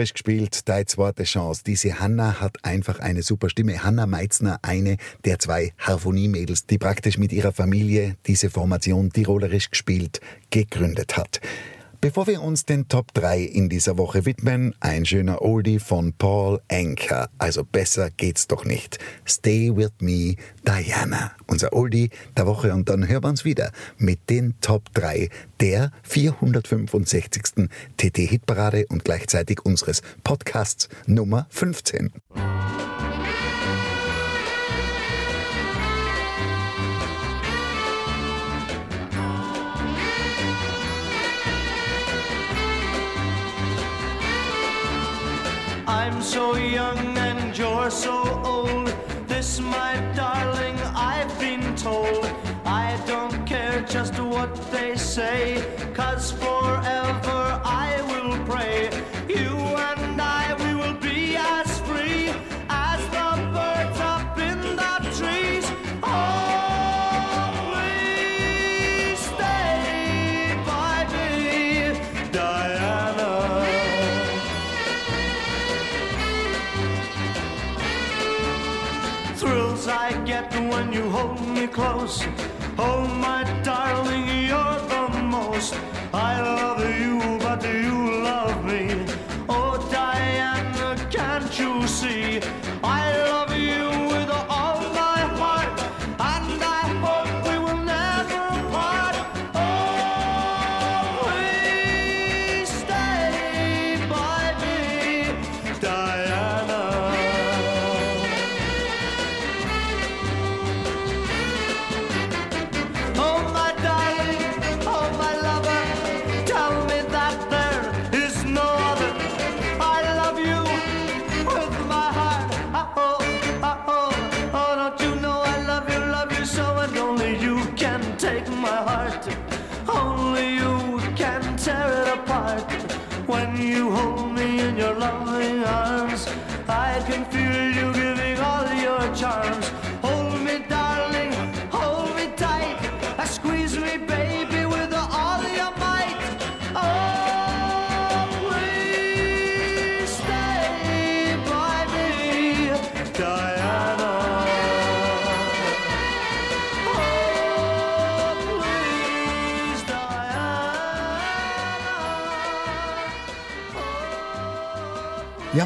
Tirolerisch 0.00 0.14
gespielt, 0.14 0.66
deine 0.66 0.86
zweite 0.86 1.24
Chance. 1.24 1.62
Diese 1.66 2.00
Hanna 2.00 2.40
hat 2.40 2.64
einfach 2.64 3.00
eine 3.00 3.22
super 3.22 3.50
Stimme. 3.50 3.84
Hanna 3.84 4.06
Meitzner, 4.06 4.58
eine 4.62 4.96
der 5.26 5.38
zwei 5.38 5.74
Harmoniemädels, 5.78 6.64
die 6.64 6.78
praktisch 6.78 7.18
mit 7.18 7.34
ihrer 7.34 7.52
Familie 7.52 8.16
diese 8.26 8.48
Formation 8.48 9.10
Tirolerisch 9.10 9.68
gespielt 9.70 10.22
gegründet 10.50 11.18
hat. 11.18 11.42
Bevor 12.02 12.26
wir 12.26 12.40
uns 12.40 12.64
den 12.64 12.88
Top 12.88 13.12
3 13.12 13.42
in 13.42 13.68
dieser 13.68 13.98
Woche 13.98 14.24
widmen, 14.24 14.74
ein 14.80 15.04
schöner 15.04 15.42
Oldie 15.42 15.78
von 15.78 16.14
Paul 16.14 16.58
Anker. 16.70 17.28
Also 17.36 17.62
besser 17.62 18.08
geht's 18.08 18.46
doch 18.46 18.64
nicht. 18.64 18.98
Stay 19.28 19.70
with 19.76 19.92
me, 20.00 20.36
Diana. 20.64 21.32
Unser 21.46 21.74
Oldie 21.74 22.08
der 22.38 22.46
Woche 22.46 22.72
und 22.72 22.88
dann 22.88 23.06
hören 23.06 23.24
wir 23.24 23.28
uns 23.28 23.44
wieder 23.44 23.70
mit 23.98 24.30
den 24.30 24.54
Top 24.62 24.94
3 24.94 25.28
der 25.60 25.92
465. 26.04 27.68
TT-Hitparade 27.98 28.86
und 28.88 29.04
gleichzeitig 29.04 29.66
unseres 29.66 30.00
Podcasts 30.24 30.88
Nummer 31.06 31.48
15. 31.50 32.12
I'm 46.02 46.22
so 46.22 46.56
young 46.56 47.18
and 47.18 47.56
you're 47.58 47.90
so 47.90 48.16
old. 48.42 48.86
This, 49.28 49.60
my 49.60 49.92
darling, 50.16 50.78
I've 50.94 51.38
been 51.38 51.76
told. 51.76 52.24
I 52.64 52.98
don't 53.06 53.44
care 53.44 53.82
just 53.82 54.18
what 54.18 54.54
they 54.72 54.96
say, 54.96 55.62
cause 55.92 56.32
forever 56.32 57.39
I 79.88 80.12
get 80.24 80.52
when 80.52 80.92
you 80.92 81.08
hold 81.08 81.40
me 81.46 81.66
close. 81.66 82.22
Oh, 82.78 83.06
my 83.06 83.44
darling, 83.62 84.26
you're 84.46 84.80
the 84.88 85.22
most. 85.22 85.74
I 86.12 86.40
love 86.40 86.80
you, 87.00 87.38
but 87.38 87.62
you 87.64 87.79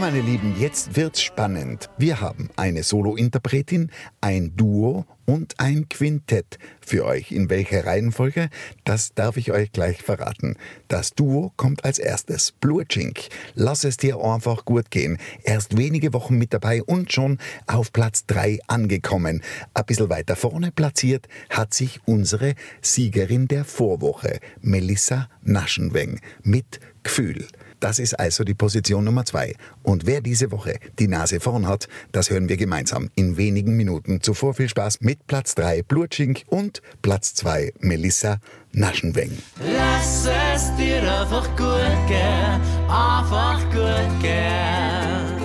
meine 0.04 0.20
Lieben, 0.20 0.54
jetzt 0.60 0.96
wird's 0.96 1.22
spannend. 1.22 1.88
Wir 1.96 2.20
haben 2.20 2.50
eine 2.56 2.82
Solo-Interpretin, 2.82 3.90
ein 4.20 4.54
Duo 4.54 5.06
und 5.24 5.58
ein 5.58 5.88
Quintett 5.88 6.58
für 6.82 7.06
euch. 7.06 7.32
In 7.32 7.48
welcher 7.48 7.86
Reihenfolge? 7.86 8.50
Das 8.84 9.14
darf 9.14 9.38
ich 9.38 9.50
euch 9.50 9.72
gleich 9.72 10.02
verraten. 10.02 10.56
Das 10.88 11.14
Duo 11.14 11.54
kommt 11.56 11.86
als 11.86 11.98
erstes. 11.98 12.52
Blurchink. 12.52 13.28
Lass 13.54 13.84
es 13.84 13.96
dir 13.96 14.22
einfach 14.22 14.66
gut 14.66 14.90
gehen. 14.90 15.16
Erst 15.42 15.78
wenige 15.78 16.12
Wochen 16.12 16.36
mit 16.36 16.52
dabei 16.52 16.82
und 16.82 17.10
schon 17.10 17.38
auf 17.66 17.90
Platz 17.90 18.26
3 18.26 18.58
angekommen. 18.66 19.40
Ein 19.72 19.86
bisschen 19.86 20.10
weiter 20.10 20.36
vorne 20.36 20.70
platziert 20.70 21.28
hat 21.48 21.72
sich 21.72 21.98
unsere 22.04 22.56
Siegerin 22.82 23.48
der 23.48 23.64
Vorwoche, 23.64 24.38
Melissa 24.60 25.30
Naschenweng, 25.40 26.20
mit 26.42 26.78
Gefühl. 27.02 27.46
Das 27.84 27.98
ist 27.98 28.18
also 28.18 28.44
die 28.44 28.54
Position 28.54 29.04
Nummer 29.04 29.26
zwei. 29.26 29.52
Und 29.82 30.06
wer 30.06 30.22
diese 30.22 30.50
Woche 30.50 30.78
die 30.98 31.06
Nase 31.06 31.38
vorn 31.38 31.68
hat, 31.68 31.86
das 32.12 32.30
hören 32.30 32.48
wir 32.48 32.56
gemeinsam 32.56 33.10
in 33.14 33.36
wenigen 33.36 33.76
Minuten. 33.76 34.22
Zuvor 34.22 34.54
viel 34.54 34.70
Spaß 34.70 35.02
mit 35.02 35.26
Platz 35.26 35.54
3 35.54 35.82
Blutschink 35.82 36.44
und 36.46 36.80
Platz 37.02 37.34
2 37.34 37.74
Melissa 37.80 38.38
Naschenweng. 38.72 39.36
Lass 39.60 40.26
es 40.54 40.74
dir 40.76 41.02
einfach 41.02 41.46
gut 41.58 42.08
gehen, 42.08 42.88
einfach 42.88 43.60
gut 43.64 44.22
gehen. 44.22 45.44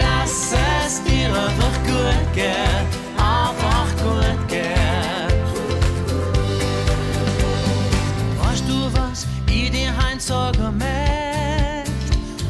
Lass 0.00 0.52
es 0.84 1.00
dir 1.04 1.28
einfach 1.28 1.78
gut 1.84 2.34
gehen, 2.34 2.86
einfach 3.16 3.88
gut 4.02 4.48
gehen. 4.48 4.49
Möcht? 10.30 11.90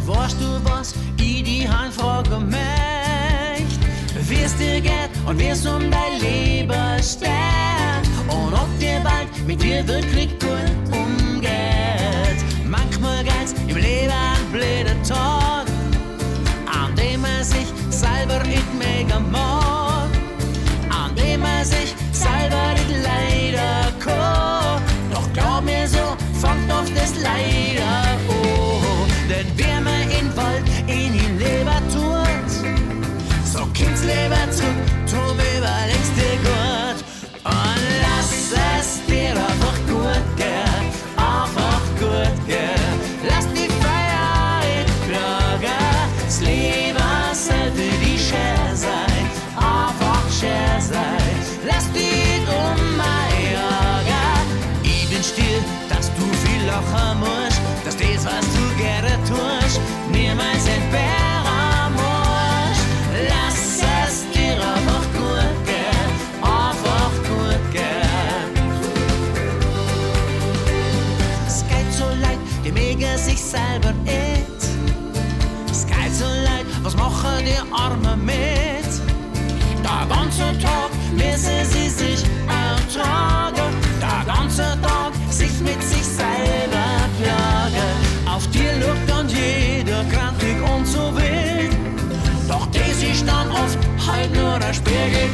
Weißt 0.07 0.37
du, 0.41 0.65
was 0.65 0.95
dir 1.17 1.69
heim 1.73 1.91
fragen 1.93 2.49
möcht? 2.51 3.81
Wie 4.29 4.43
es 4.43 4.57
dir 4.57 4.81
geht 4.81 5.11
und 5.27 5.39
wie 5.39 5.49
es 5.49 5.67
um 5.67 5.91
dein 5.91 6.21
Leben 6.21 7.03
steht 7.03 8.07
und 8.29 8.53
ob 8.53 8.69
dir 8.79 9.01
bald 9.03 9.29
mit 9.47 9.63
dir 9.63 9.87
wirklich 9.89 10.29
gut 10.39 10.73
umgeht. 10.93 12.41
Manchmal 12.67 13.25
geht's 13.25 13.55
im 13.67 13.77
Leben 13.77 14.13
an 14.13 14.53
blöde 14.53 14.95
Tag, 15.09 15.67
an 16.67 16.95
dem 16.97 17.23
man 17.23 17.43
sich 17.43 17.67
selber 17.89 18.45
nicht 18.45 18.75
mega 18.79 19.19
mag, 19.21 20.11
an 20.91 21.15
dem 21.17 21.41
man 21.41 21.65
sich 21.65 21.95
selber 22.13 22.75
nicht 22.75 23.03
leider 23.03 23.91
kann. 23.99 24.83
Doch 25.13 25.33
glaub 25.33 25.65
mir 25.65 25.89
so, 25.89 26.17
fängt 26.41 26.73
oft 26.73 26.97
das 26.97 27.13
leider 27.23 27.85
an. 27.85 28.19
Denn 29.29 29.47
wer 29.57 29.81
man 29.81 30.03
in 30.19 30.37
Wald 30.37 30.65
in 30.87 31.15
ihn 31.15 31.39
Leber 31.39 31.81
tut, 31.93 32.51
so 33.45 33.61
kommt's 33.61 34.03
Leber 34.05 34.51
zurück, 34.51 34.81
drum 35.11 35.39
überlegst 35.39 36.15
dir 36.17 36.39
gut. 36.49 36.99
Und 37.45 37.83
lass 38.03 38.53
es 38.81 39.05
dir 39.07 39.10
Tag, 80.61 80.91
müssen 81.13 81.65
sie 81.73 81.89
sich 81.89 82.25
ertragen. 82.47 83.71
Der 84.01 84.35
ganze 84.35 84.79
Tag 84.83 85.13
sich 85.31 85.61
mit 85.61 85.83
sich 85.83 86.05
selber 86.05 86.89
plagen. 87.21 87.91
Auf 88.27 88.47
dir 88.49 88.73
lugt 88.81 89.09
dann 89.09 89.29
jeder 89.29 90.05
krantig 90.05 90.57
und 90.75 90.87
so 90.87 91.15
wild. 91.17 91.77
Doch 92.49 92.67
die 92.67 92.93
sich 92.93 93.25
dann 93.25 93.51
oft 93.51 93.79
halt 94.07 94.35
nur 94.35 94.59
der 94.59 94.75
Spiegel 94.75 95.29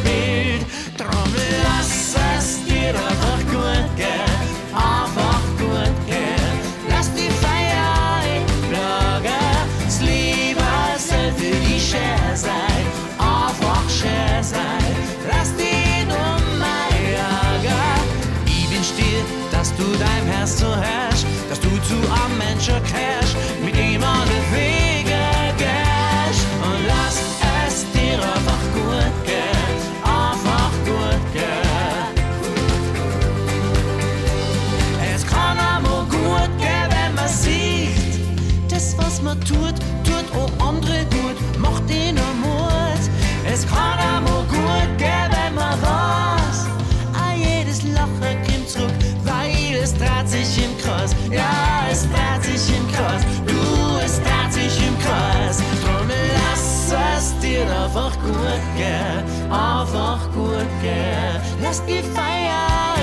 gut 58.56 58.76
gehen, 58.76 59.50
einfach 59.50 60.20
gut 60.32 60.68
gehen. 60.80 61.40
Lass 61.62 61.84
die 61.84 62.02
Feier 62.14 62.95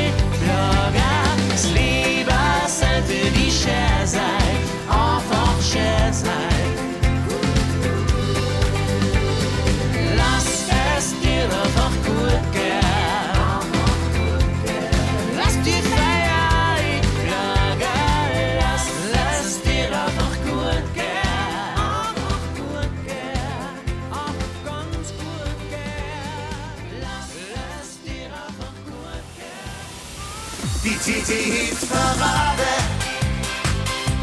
Die 31.33 31.39
TT-Hit-Parade. 31.39 32.73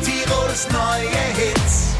Tirols 0.04 0.68
neue 0.70 1.24
Hits. 1.34 1.96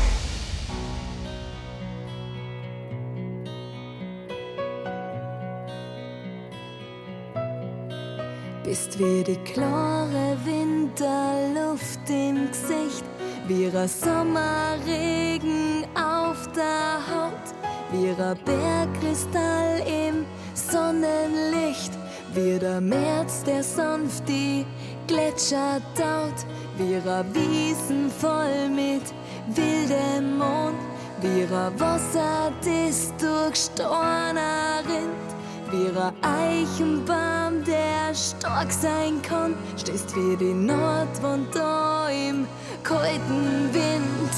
Bist 8.62 8.98
wie 9.00 9.24
die 9.24 9.36
klare 9.52 10.36
Winterluft 10.44 12.08
im 12.08 12.48
Gesicht, 12.48 13.04
wie 13.48 13.66
ein 13.66 13.88
Sommerregen 13.88 15.86
auf 15.96 16.46
der 16.54 17.00
Haut, 17.11 17.46
wie 17.90 18.11
ein 18.11 18.38
Bergkristall 18.44 19.82
im 19.86 20.24
Sonnenlicht, 20.54 21.92
wie 22.32 22.61
der 22.61 22.80
März, 22.80 23.42
der 23.42 23.64
sanft 23.64 24.28
die 24.28 24.64
Gletscher 25.11 25.80
taut, 25.96 26.46
ein 26.78 27.34
Wiesen 27.34 28.08
voll 28.08 28.68
mit 28.68 29.02
wildem 29.48 30.38
Mond, 30.38 30.78
ein 31.20 31.80
Wasser, 31.80 32.52
das 32.64 33.12
durch 33.18 33.56
Storner 33.56 34.78
rinnt. 34.86 35.96
Ein 35.96 36.12
Eichenbaum, 36.22 37.64
der 37.64 38.14
stark 38.14 38.70
sein 38.70 39.20
kann, 39.22 39.56
stehst 39.76 40.14
wie 40.14 40.36
die 40.36 40.54
Nordwand 40.54 41.56
da 41.56 42.08
im 42.08 42.46
kalten 42.84 43.68
Wind. 43.72 44.32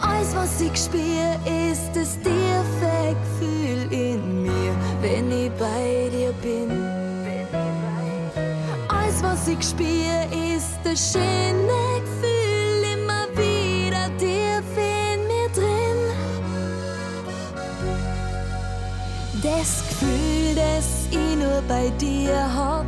Alles, 0.00 0.34
was 0.34 0.62
ich 0.62 0.76
spür, 0.76 1.36
ist 1.70 1.90
das 1.92 2.14
tiefe 2.20 3.16
Gefühl 3.38 3.92
in 3.92 4.44
mir, 4.44 4.74
wenn 5.02 5.30
ich 5.30 5.50
bei 5.58 6.08
dir 6.10 6.32
bin. 6.40 6.99
Was 9.22 9.48
ich 9.48 9.62
spür, 9.62 10.24
ist 10.56 10.78
das 10.82 11.12
schöne 11.12 12.00
Gefühl, 12.00 12.84
immer 12.94 13.26
wieder 13.36 14.06
tief 14.16 14.64
in 14.76 15.26
mir 15.26 15.48
drin. 15.54 16.00
Das 19.42 19.82
Gefühl, 19.88 20.54
das 20.54 21.06
ich 21.10 21.36
nur 21.36 21.62
bei 21.68 21.90
dir 21.98 22.34
hab. 22.54 22.86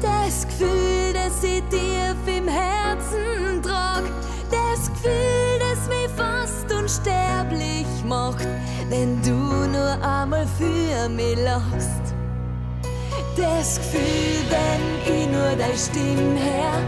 Das 0.00 0.46
Gefühl, 0.46 1.12
das 1.12 1.42
ich 1.42 1.62
tief 1.68 2.16
im 2.26 2.46
Herzen 2.46 3.60
trag. 3.60 4.04
Das 4.52 4.88
Gefühl, 4.88 5.58
das 5.58 5.88
mich 5.88 6.10
fast 6.16 6.72
unsterblich 6.72 7.86
macht, 8.06 8.46
wenn 8.88 9.20
du 9.22 9.32
nur 9.32 9.98
einmal 10.00 10.46
für 10.58 11.08
mich 11.08 11.36
lachst. 11.42 12.03
Das 13.44 13.76
Gefühl, 13.76 14.40
wenn 14.48 15.14
ich 15.14 15.26
nur 15.26 15.54
deine 15.60 15.76
Stimme 15.76 16.40
hör. 16.48 16.80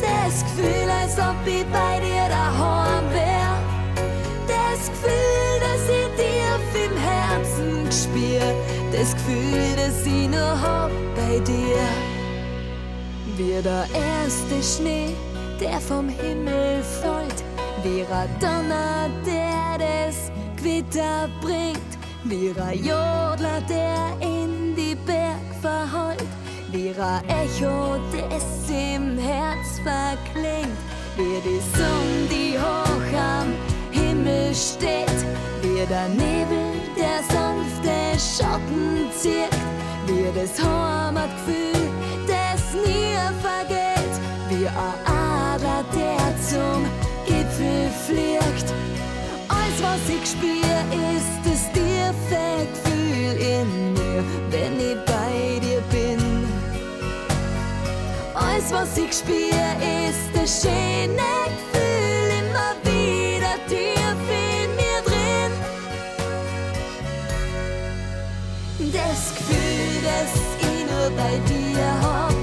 Das 0.00 0.42
Gefühl, 0.44 0.88
als 1.02 1.18
ob 1.18 1.36
ich 1.46 1.64
bei 1.66 2.00
dir 2.00 2.26
daheim 2.28 3.04
wär. 3.12 3.52
Das 4.48 4.80
Gefühl, 4.88 5.54
das 5.66 5.82
ich 6.00 6.08
tief 6.16 6.70
im 6.86 6.96
Herzen 6.96 7.92
spür. 7.92 8.46
Das 8.92 9.12
Gefühl, 9.12 9.76
das 9.76 10.06
ich 10.06 10.28
nur 10.28 10.54
hab 10.62 10.90
bei 11.16 11.38
dir. 11.40 11.84
Wie 13.36 13.62
der 13.62 13.84
erste 13.92 14.62
Schnee, 14.62 15.10
der 15.60 15.80
vom 15.80 16.08
Himmel 16.08 16.82
fällt. 16.82 17.44
Wie 17.82 18.06
ein 18.10 18.30
Donner, 18.40 19.10
der 19.26 19.86
das 19.86 20.30
Gewitter 20.56 21.28
bringt. 21.42 21.92
Wie 22.24 22.54
ein 22.58 22.78
Jodler, 22.78 23.60
der 23.68 24.26
in 24.26 24.37
Berg 25.62 25.88
verhallt. 25.90 26.24
Wie 26.72 26.90
ein 26.90 27.22
Echo, 27.28 27.98
das 28.12 28.68
im 28.68 29.18
Herz 29.18 29.80
verklingt. 29.82 30.76
Wie 31.16 31.40
die 31.44 31.60
Sonne, 31.76 32.28
die 32.30 32.58
hoch 32.58 33.18
am 33.18 33.52
Himmel 33.90 34.54
steht. 34.54 35.24
Wie 35.62 35.86
der 35.86 36.08
Nebel, 36.08 36.74
der 36.96 37.22
sanfte 37.32 38.18
Schatten 38.18 39.10
zieht. 39.16 39.54
Wie 40.06 40.28
das 40.34 40.62
Heimatgefühl, 40.62 41.90
das 42.26 42.74
nie 42.74 43.16
vergeht. 43.42 44.14
Wie 44.50 44.66
ein 44.66 44.96
Adler, 45.06 45.84
der 45.94 46.36
zum 46.40 46.84
Gipfel 47.26 47.90
fliegt. 48.06 48.72
Alles, 49.48 49.82
was 49.82 50.08
ich 50.08 50.30
spür, 50.30 50.78
ist 51.18 51.40
das 51.44 51.72
tiefe 51.72 52.58
Gefühl 52.72 53.36
in 53.40 53.92
mir, 53.94 54.24
wenn 54.50 54.78
ich 54.78 54.96
bei 55.04 55.47
Was 58.70 58.98
ich 58.98 59.12
spür, 59.14 59.64
ist 60.08 60.28
das 60.34 60.60
schöne 60.60 61.30
Gefühl, 61.56 62.28
immer 62.38 62.74
wieder 62.84 63.54
tief 63.66 64.18
in 64.28 64.68
mir 64.76 65.00
drin. 65.06 65.52
Das 68.92 69.34
Gefühl, 69.34 70.02
das 70.04 70.30
ich 70.60 70.84
nur 70.90 71.08
bei 71.16 71.34
dir 71.48 71.86
hab. 72.02 72.34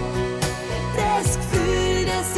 Das 0.98 1.38
Gefühl, 1.38 2.06
das 2.08 2.35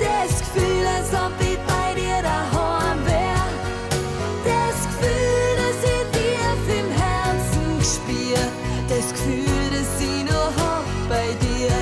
Das 0.00 0.38
Gefühl, 0.40 0.86
als 0.86 1.12
ob 1.14 1.32
ich 1.40 1.58
bei 1.58 1.94
dir 1.94 2.20
daheim 2.20 2.98
wär. 3.06 3.44
Das 4.44 4.76
Gefühl, 4.88 5.54
das 5.56 5.78
ich 5.84 6.04
tief 6.10 6.62
im 6.80 6.90
Herzen 6.90 7.68
spür. 7.80 8.42
Das 8.88 9.12
Gefühl, 9.12 9.70
das 9.70 10.00
ich 10.00 10.24
nur 10.24 10.52
bei 11.08 11.28
dir. 11.40 11.72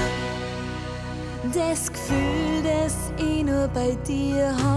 Das 1.54 1.90
Gefühl, 1.90 2.62
das 2.62 2.94
ich 3.16 3.42
nur 3.42 3.68
bei 3.68 3.96
dir 4.06 4.54
hab. 4.62 4.69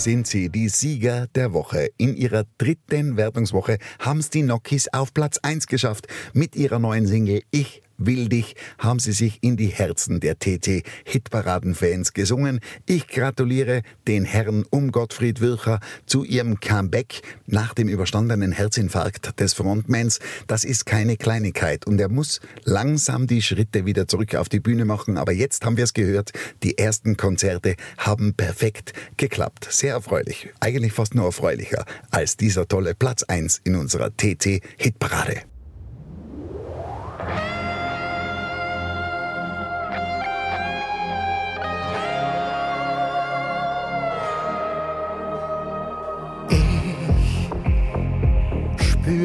Sind 0.00 0.26
sie, 0.26 0.48
die 0.48 0.70
Sieger 0.70 1.26
der 1.34 1.52
Woche. 1.52 1.90
In 1.98 2.16
ihrer 2.16 2.44
dritten 2.56 3.18
Wertungswoche 3.18 3.76
haben 3.98 4.20
es 4.20 4.30
die 4.30 4.42
Nokis 4.42 4.88
auf 4.88 5.12
Platz 5.12 5.38
1 5.42 5.66
geschafft. 5.66 6.06
Mit 6.32 6.56
ihrer 6.56 6.78
neuen 6.78 7.06
Single 7.06 7.42
Ich 7.50 7.82
will 8.00 8.28
dich 8.28 8.56
haben 8.78 8.98
sie 8.98 9.12
sich 9.12 9.38
in 9.42 9.56
die 9.56 9.68
Herzen 9.68 10.20
der 10.20 10.38
TT 10.38 10.82
Hitparaden-Fans 11.04 12.12
gesungen. 12.12 12.60
Ich 12.86 13.06
gratuliere 13.06 13.82
den 14.08 14.24
Herren 14.24 14.64
um 14.70 14.90
Gottfried 14.90 15.40
Wilcher 15.40 15.80
zu 16.06 16.24
ihrem 16.24 16.60
Comeback 16.60 17.22
nach 17.46 17.74
dem 17.74 17.88
überstandenen 17.88 18.52
Herzinfarkt 18.52 19.38
des 19.38 19.52
Frontmans. 19.52 20.18
Das 20.46 20.64
ist 20.64 20.86
keine 20.86 21.16
Kleinigkeit 21.16 21.86
und 21.86 22.00
er 22.00 22.08
muss 22.08 22.40
langsam 22.64 23.26
die 23.26 23.42
Schritte 23.42 23.86
wieder 23.86 24.08
zurück 24.08 24.34
auf 24.34 24.48
die 24.48 24.60
Bühne 24.60 24.84
machen. 24.84 25.16
Aber 25.16 25.32
jetzt 25.32 25.64
haben 25.64 25.76
wir 25.76 25.84
es 25.84 25.94
gehört, 25.94 26.32
die 26.62 26.78
ersten 26.78 27.16
Konzerte 27.16 27.76
haben 27.98 28.34
perfekt 28.34 28.92
geklappt. 29.16 29.68
Sehr 29.70 29.94
erfreulich, 29.94 30.48
eigentlich 30.60 30.92
fast 30.92 31.14
nur 31.14 31.26
erfreulicher 31.26 31.84
als 32.10 32.36
dieser 32.36 32.66
tolle 32.66 32.94
Platz 32.94 33.22
1 33.22 33.60
in 33.64 33.76
unserer 33.76 34.10
TT 34.16 34.62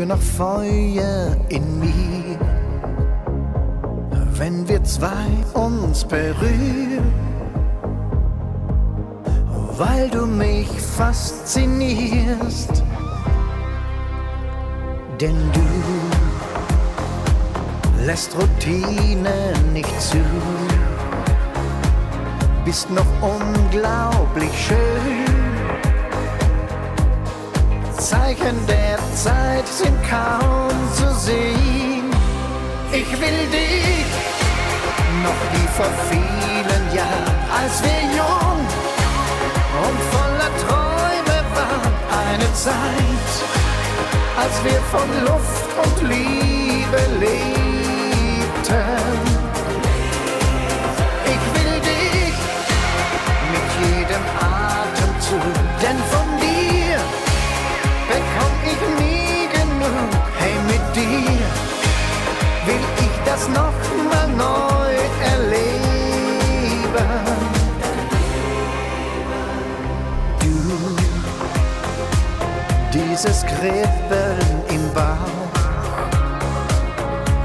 Spür 0.05 0.15
noch 0.15 0.21
Feuer 0.21 1.35
in 1.49 1.79
mir, 1.79 2.37
wenn 4.37 4.67
wir 4.67 4.83
zwei 4.83 5.25
uns 5.53 6.05
berühren, 6.05 7.11
weil 9.77 10.09
du 10.09 10.27
mich 10.27 10.67
faszinierst, 10.97 12.83
denn 15.19 15.37
du 15.53 15.65
lässt 18.05 18.35
Routine 18.37 19.53
nicht 19.73 20.01
zu, 20.01 20.21
bist 22.63 22.91
noch 22.91 23.07
unglaublich 23.21 24.51
schön. 24.67 25.24
Zeichen 28.05 28.55
der 28.67 28.99
Zeit 29.15 29.67
sind 29.67 29.97
kaum 30.07 30.69
zu 30.93 31.11
sehen. 31.15 32.05
Ich 32.91 33.11
will 33.19 33.41
dich 33.51 34.05
noch 35.23 35.41
wie 35.53 35.67
vor 35.75 35.91
vielen 36.11 36.85
Jahren, 36.93 37.37
als 37.49 37.81
wir 37.81 38.01
jung 38.15 38.59
und 39.85 39.99
voller 40.13 40.51
Träume 40.65 41.37
waren. 41.57 41.93
Eine 42.29 42.53
Zeit, 42.53 43.31
als 44.37 44.55
wir 44.63 44.79
von 44.93 45.09
Luft 45.25 45.69
und 45.83 46.07
Liebe 46.07 47.01
lebten. 47.19 47.59
Ich 51.33 51.43
will 51.55 51.75
dich 51.81 52.37
mit 53.51 53.67
jedem 53.83 54.25
Atemzug, 54.39 55.55
denn 55.81 55.97
von 56.11 56.24
Kribbeln 73.65 74.61
im 74.69 74.93
Bauch, 74.93 75.55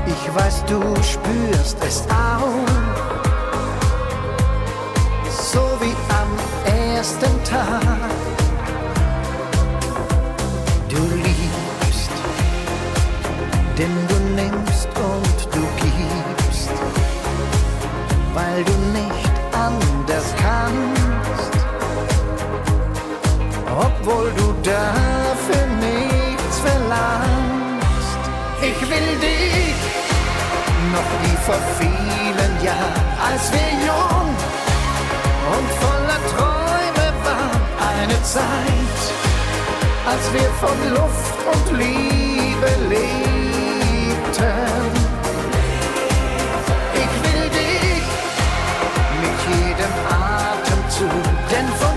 ich 0.04 0.34
weiß, 0.34 0.64
du 0.66 0.78
spürst 1.02 1.78
es 1.80 2.02
auch. 2.10 2.68
So 5.30 5.62
wie 5.80 5.96
am 6.20 6.30
ersten 6.94 7.42
Tag. 7.44 8.10
Du 10.90 11.02
liebst, 11.16 12.12
denn 13.78 13.96
du 14.08 14.16
nimmst 14.42 14.88
und 14.88 15.54
du 15.54 15.62
gibst, 15.80 16.70
weil 18.34 18.62
du 18.64 18.72
nicht 18.92 19.32
anders 19.54 20.34
kannst, 20.36 21.64
obwohl 23.74 24.30
du 24.36 24.52
dafür 24.62 25.79
verlangst. 27.00 28.22
Ich 28.62 28.80
will 28.90 29.10
dich 29.28 29.74
noch 30.94 31.10
wie 31.22 31.36
vor 31.46 31.60
vielen 31.78 32.54
Jahren, 32.64 33.06
als 33.28 33.44
wir 33.52 33.70
jung 33.88 34.30
und 35.54 35.68
voller 35.82 36.20
Träume 36.32 37.06
waren, 37.24 37.62
eine 37.92 38.18
Zeit 38.22 39.00
als 40.06 40.24
wir 40.32 40.50
von 40.62 40.78
Luft 40.96 41.38
und 41.52 41.78
Liebe 41.78 42.70
lebten. 42.88 43.30
Ich 47.02 47.14
will 47.24 47.46
dich 47.60 48.06
mit 49.22 49.38
jedem 49.52 49.94
Atemzug, 50.08 51.24
denn 51.50 51.68
von 51.80 51.89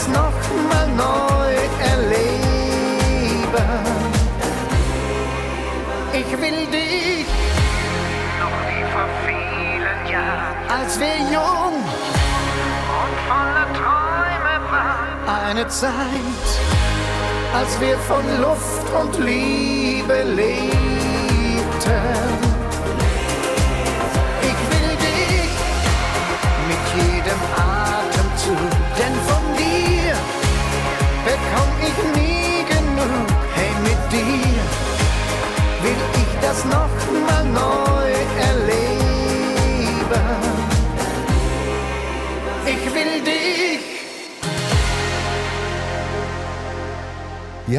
das 0.00 0.08
noch 0.08 0.32
mal 0.70 0.88
neu 0.96 1.54
erleben. 1.92 2.40
Ich 6.12 6.30
will 6.32 6.66
dich 6.66 7.26
noch 8.40 8.58
wie 8.68 8.84
vor 8.92 9.08
vielen 9.26 10.00
Jahren, 10.10 10.56
als 10.68 10.98
wir 10.98 11.16
jung 11.36 11.74
und 13.00 13.14
voller 13.28 13.68
Träume 13.74 14.54
waren. 14.70 15.46
Eine 15.46 15.68
Zeit, 15.68 16.46
als 17.54 17.80
wir 17.80 17.98
von 17.98 18.24
Luft 18.40 18.86
und 19.02 19.24
Liebe 19.24 19.99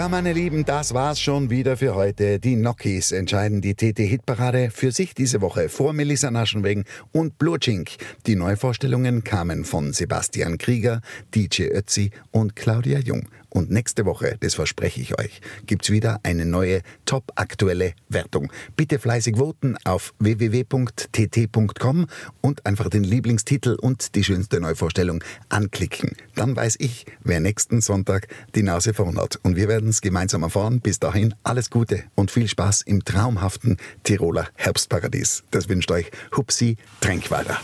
Ja, 0.02 0.10
meine 0.10 0.34
Lieben, 0.34 0.66
das 0.66 0.96
war's 0.96 1.20
schon 1.20 1.52
wieder 1.52 1.78
für 1.78 1.94
heute. 1.94 2.40
Die 2.40 2.56
Nokis 2.56 3.12
entscheiden 3.12 3.62
die 3.62 3.76
TT-Hitparade 3.76 4.72
für 4.72 4.92
sich 4.92 5.14
diese 5.14 5.42
Woche 5.42 5.70
vor 5.70 5.94
Melissa 5.94 6.32
Naschenwegen 6.32 6.86
und 7.12 7.38
Blutschink. 7.38 7.92
Die 8.26 8.36
Neuvorstellungen 8.36 9.24
kamen 9.24 9.64
von 9.64 9.94
Sebastian 9.94 10.58
Krieger, 10.58 11.02
DJ 11.36 11.66
Ötzi 11.66 12.10
und 12.32 12.56
Claudia 12.56 12.98
Jung. 12.98 13.28
Und 13.54 13.70
nächste 13.70 14.06
Woche, 14.06 14.38
das 14.40 14.56
verspreche 14.56 15.02
ich 15.02 15.20
euch, 15.20 15.42
gibt's 15.66 15.90
wieder 15.90 16.22
eine 16.24 16.46
neue 16.46 16.82
top-aktuelle 17.06 17.94
Wertung. 18.08 18.52
Bitte 18.78 18.98
fleißig 18.98 19.38
voten 19.38 19.76
auf 19.84 20.14
www.tt.com 20.20 22.08
und 22.40 22.66
einfach 22.66 22.90
den 22.90 23.04
Lieblingstitel 23.04 23.76
und 23.80 24.16
die 24.16 24.24
schönste 24.24 24.62
Neuvorstellung 24.62 25.22
anklicken. 25.50 26.16
Dann 26.36 26.56
weiß 26.56 26.78
ich, 26.80 27.06
wer 27.24 27.42
nächsten 27.42 27.82
Sonntag 27.82 28.28
die 28.56 28.64
Nase 28.64 28.94
vorn 28.94 29.18
hat. 29.18 29.38
Und 29.44 29.58
wir 29.58 29.68
werden 29.68 29.90
es 29.90 30.00
gemeinsam 30.00 30.44
erfahren. 30.44 30.80
Bis 30.80 31.00
dahin 31.00 31.36
alles 31.44 31.70
Gute 31.70 32.04
und 32.16 32.32
viel 32.32 32.48
Spaß 32.48 32.84
im 32.84 33.04
traumhaften 33.04 33.78
Tiroler 34.04 34.48
Herbstparadies. 34.56 35.44
Das 35.52 35.68
wünscht 35.68 35.92
euch 35.92 36.10
Hupsi 36.36 36.78
Tränkwalder. 37.02 37.60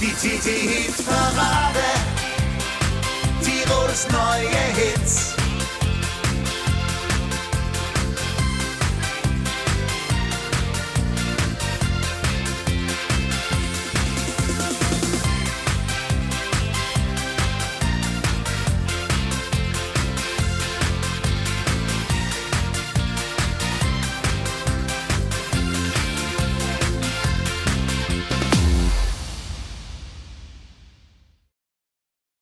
Die 0.00 0.06
TT 0.06 0.92
Tirols 3.64 4.06
neue 4.10 4.48
Hits. 4.74 5.33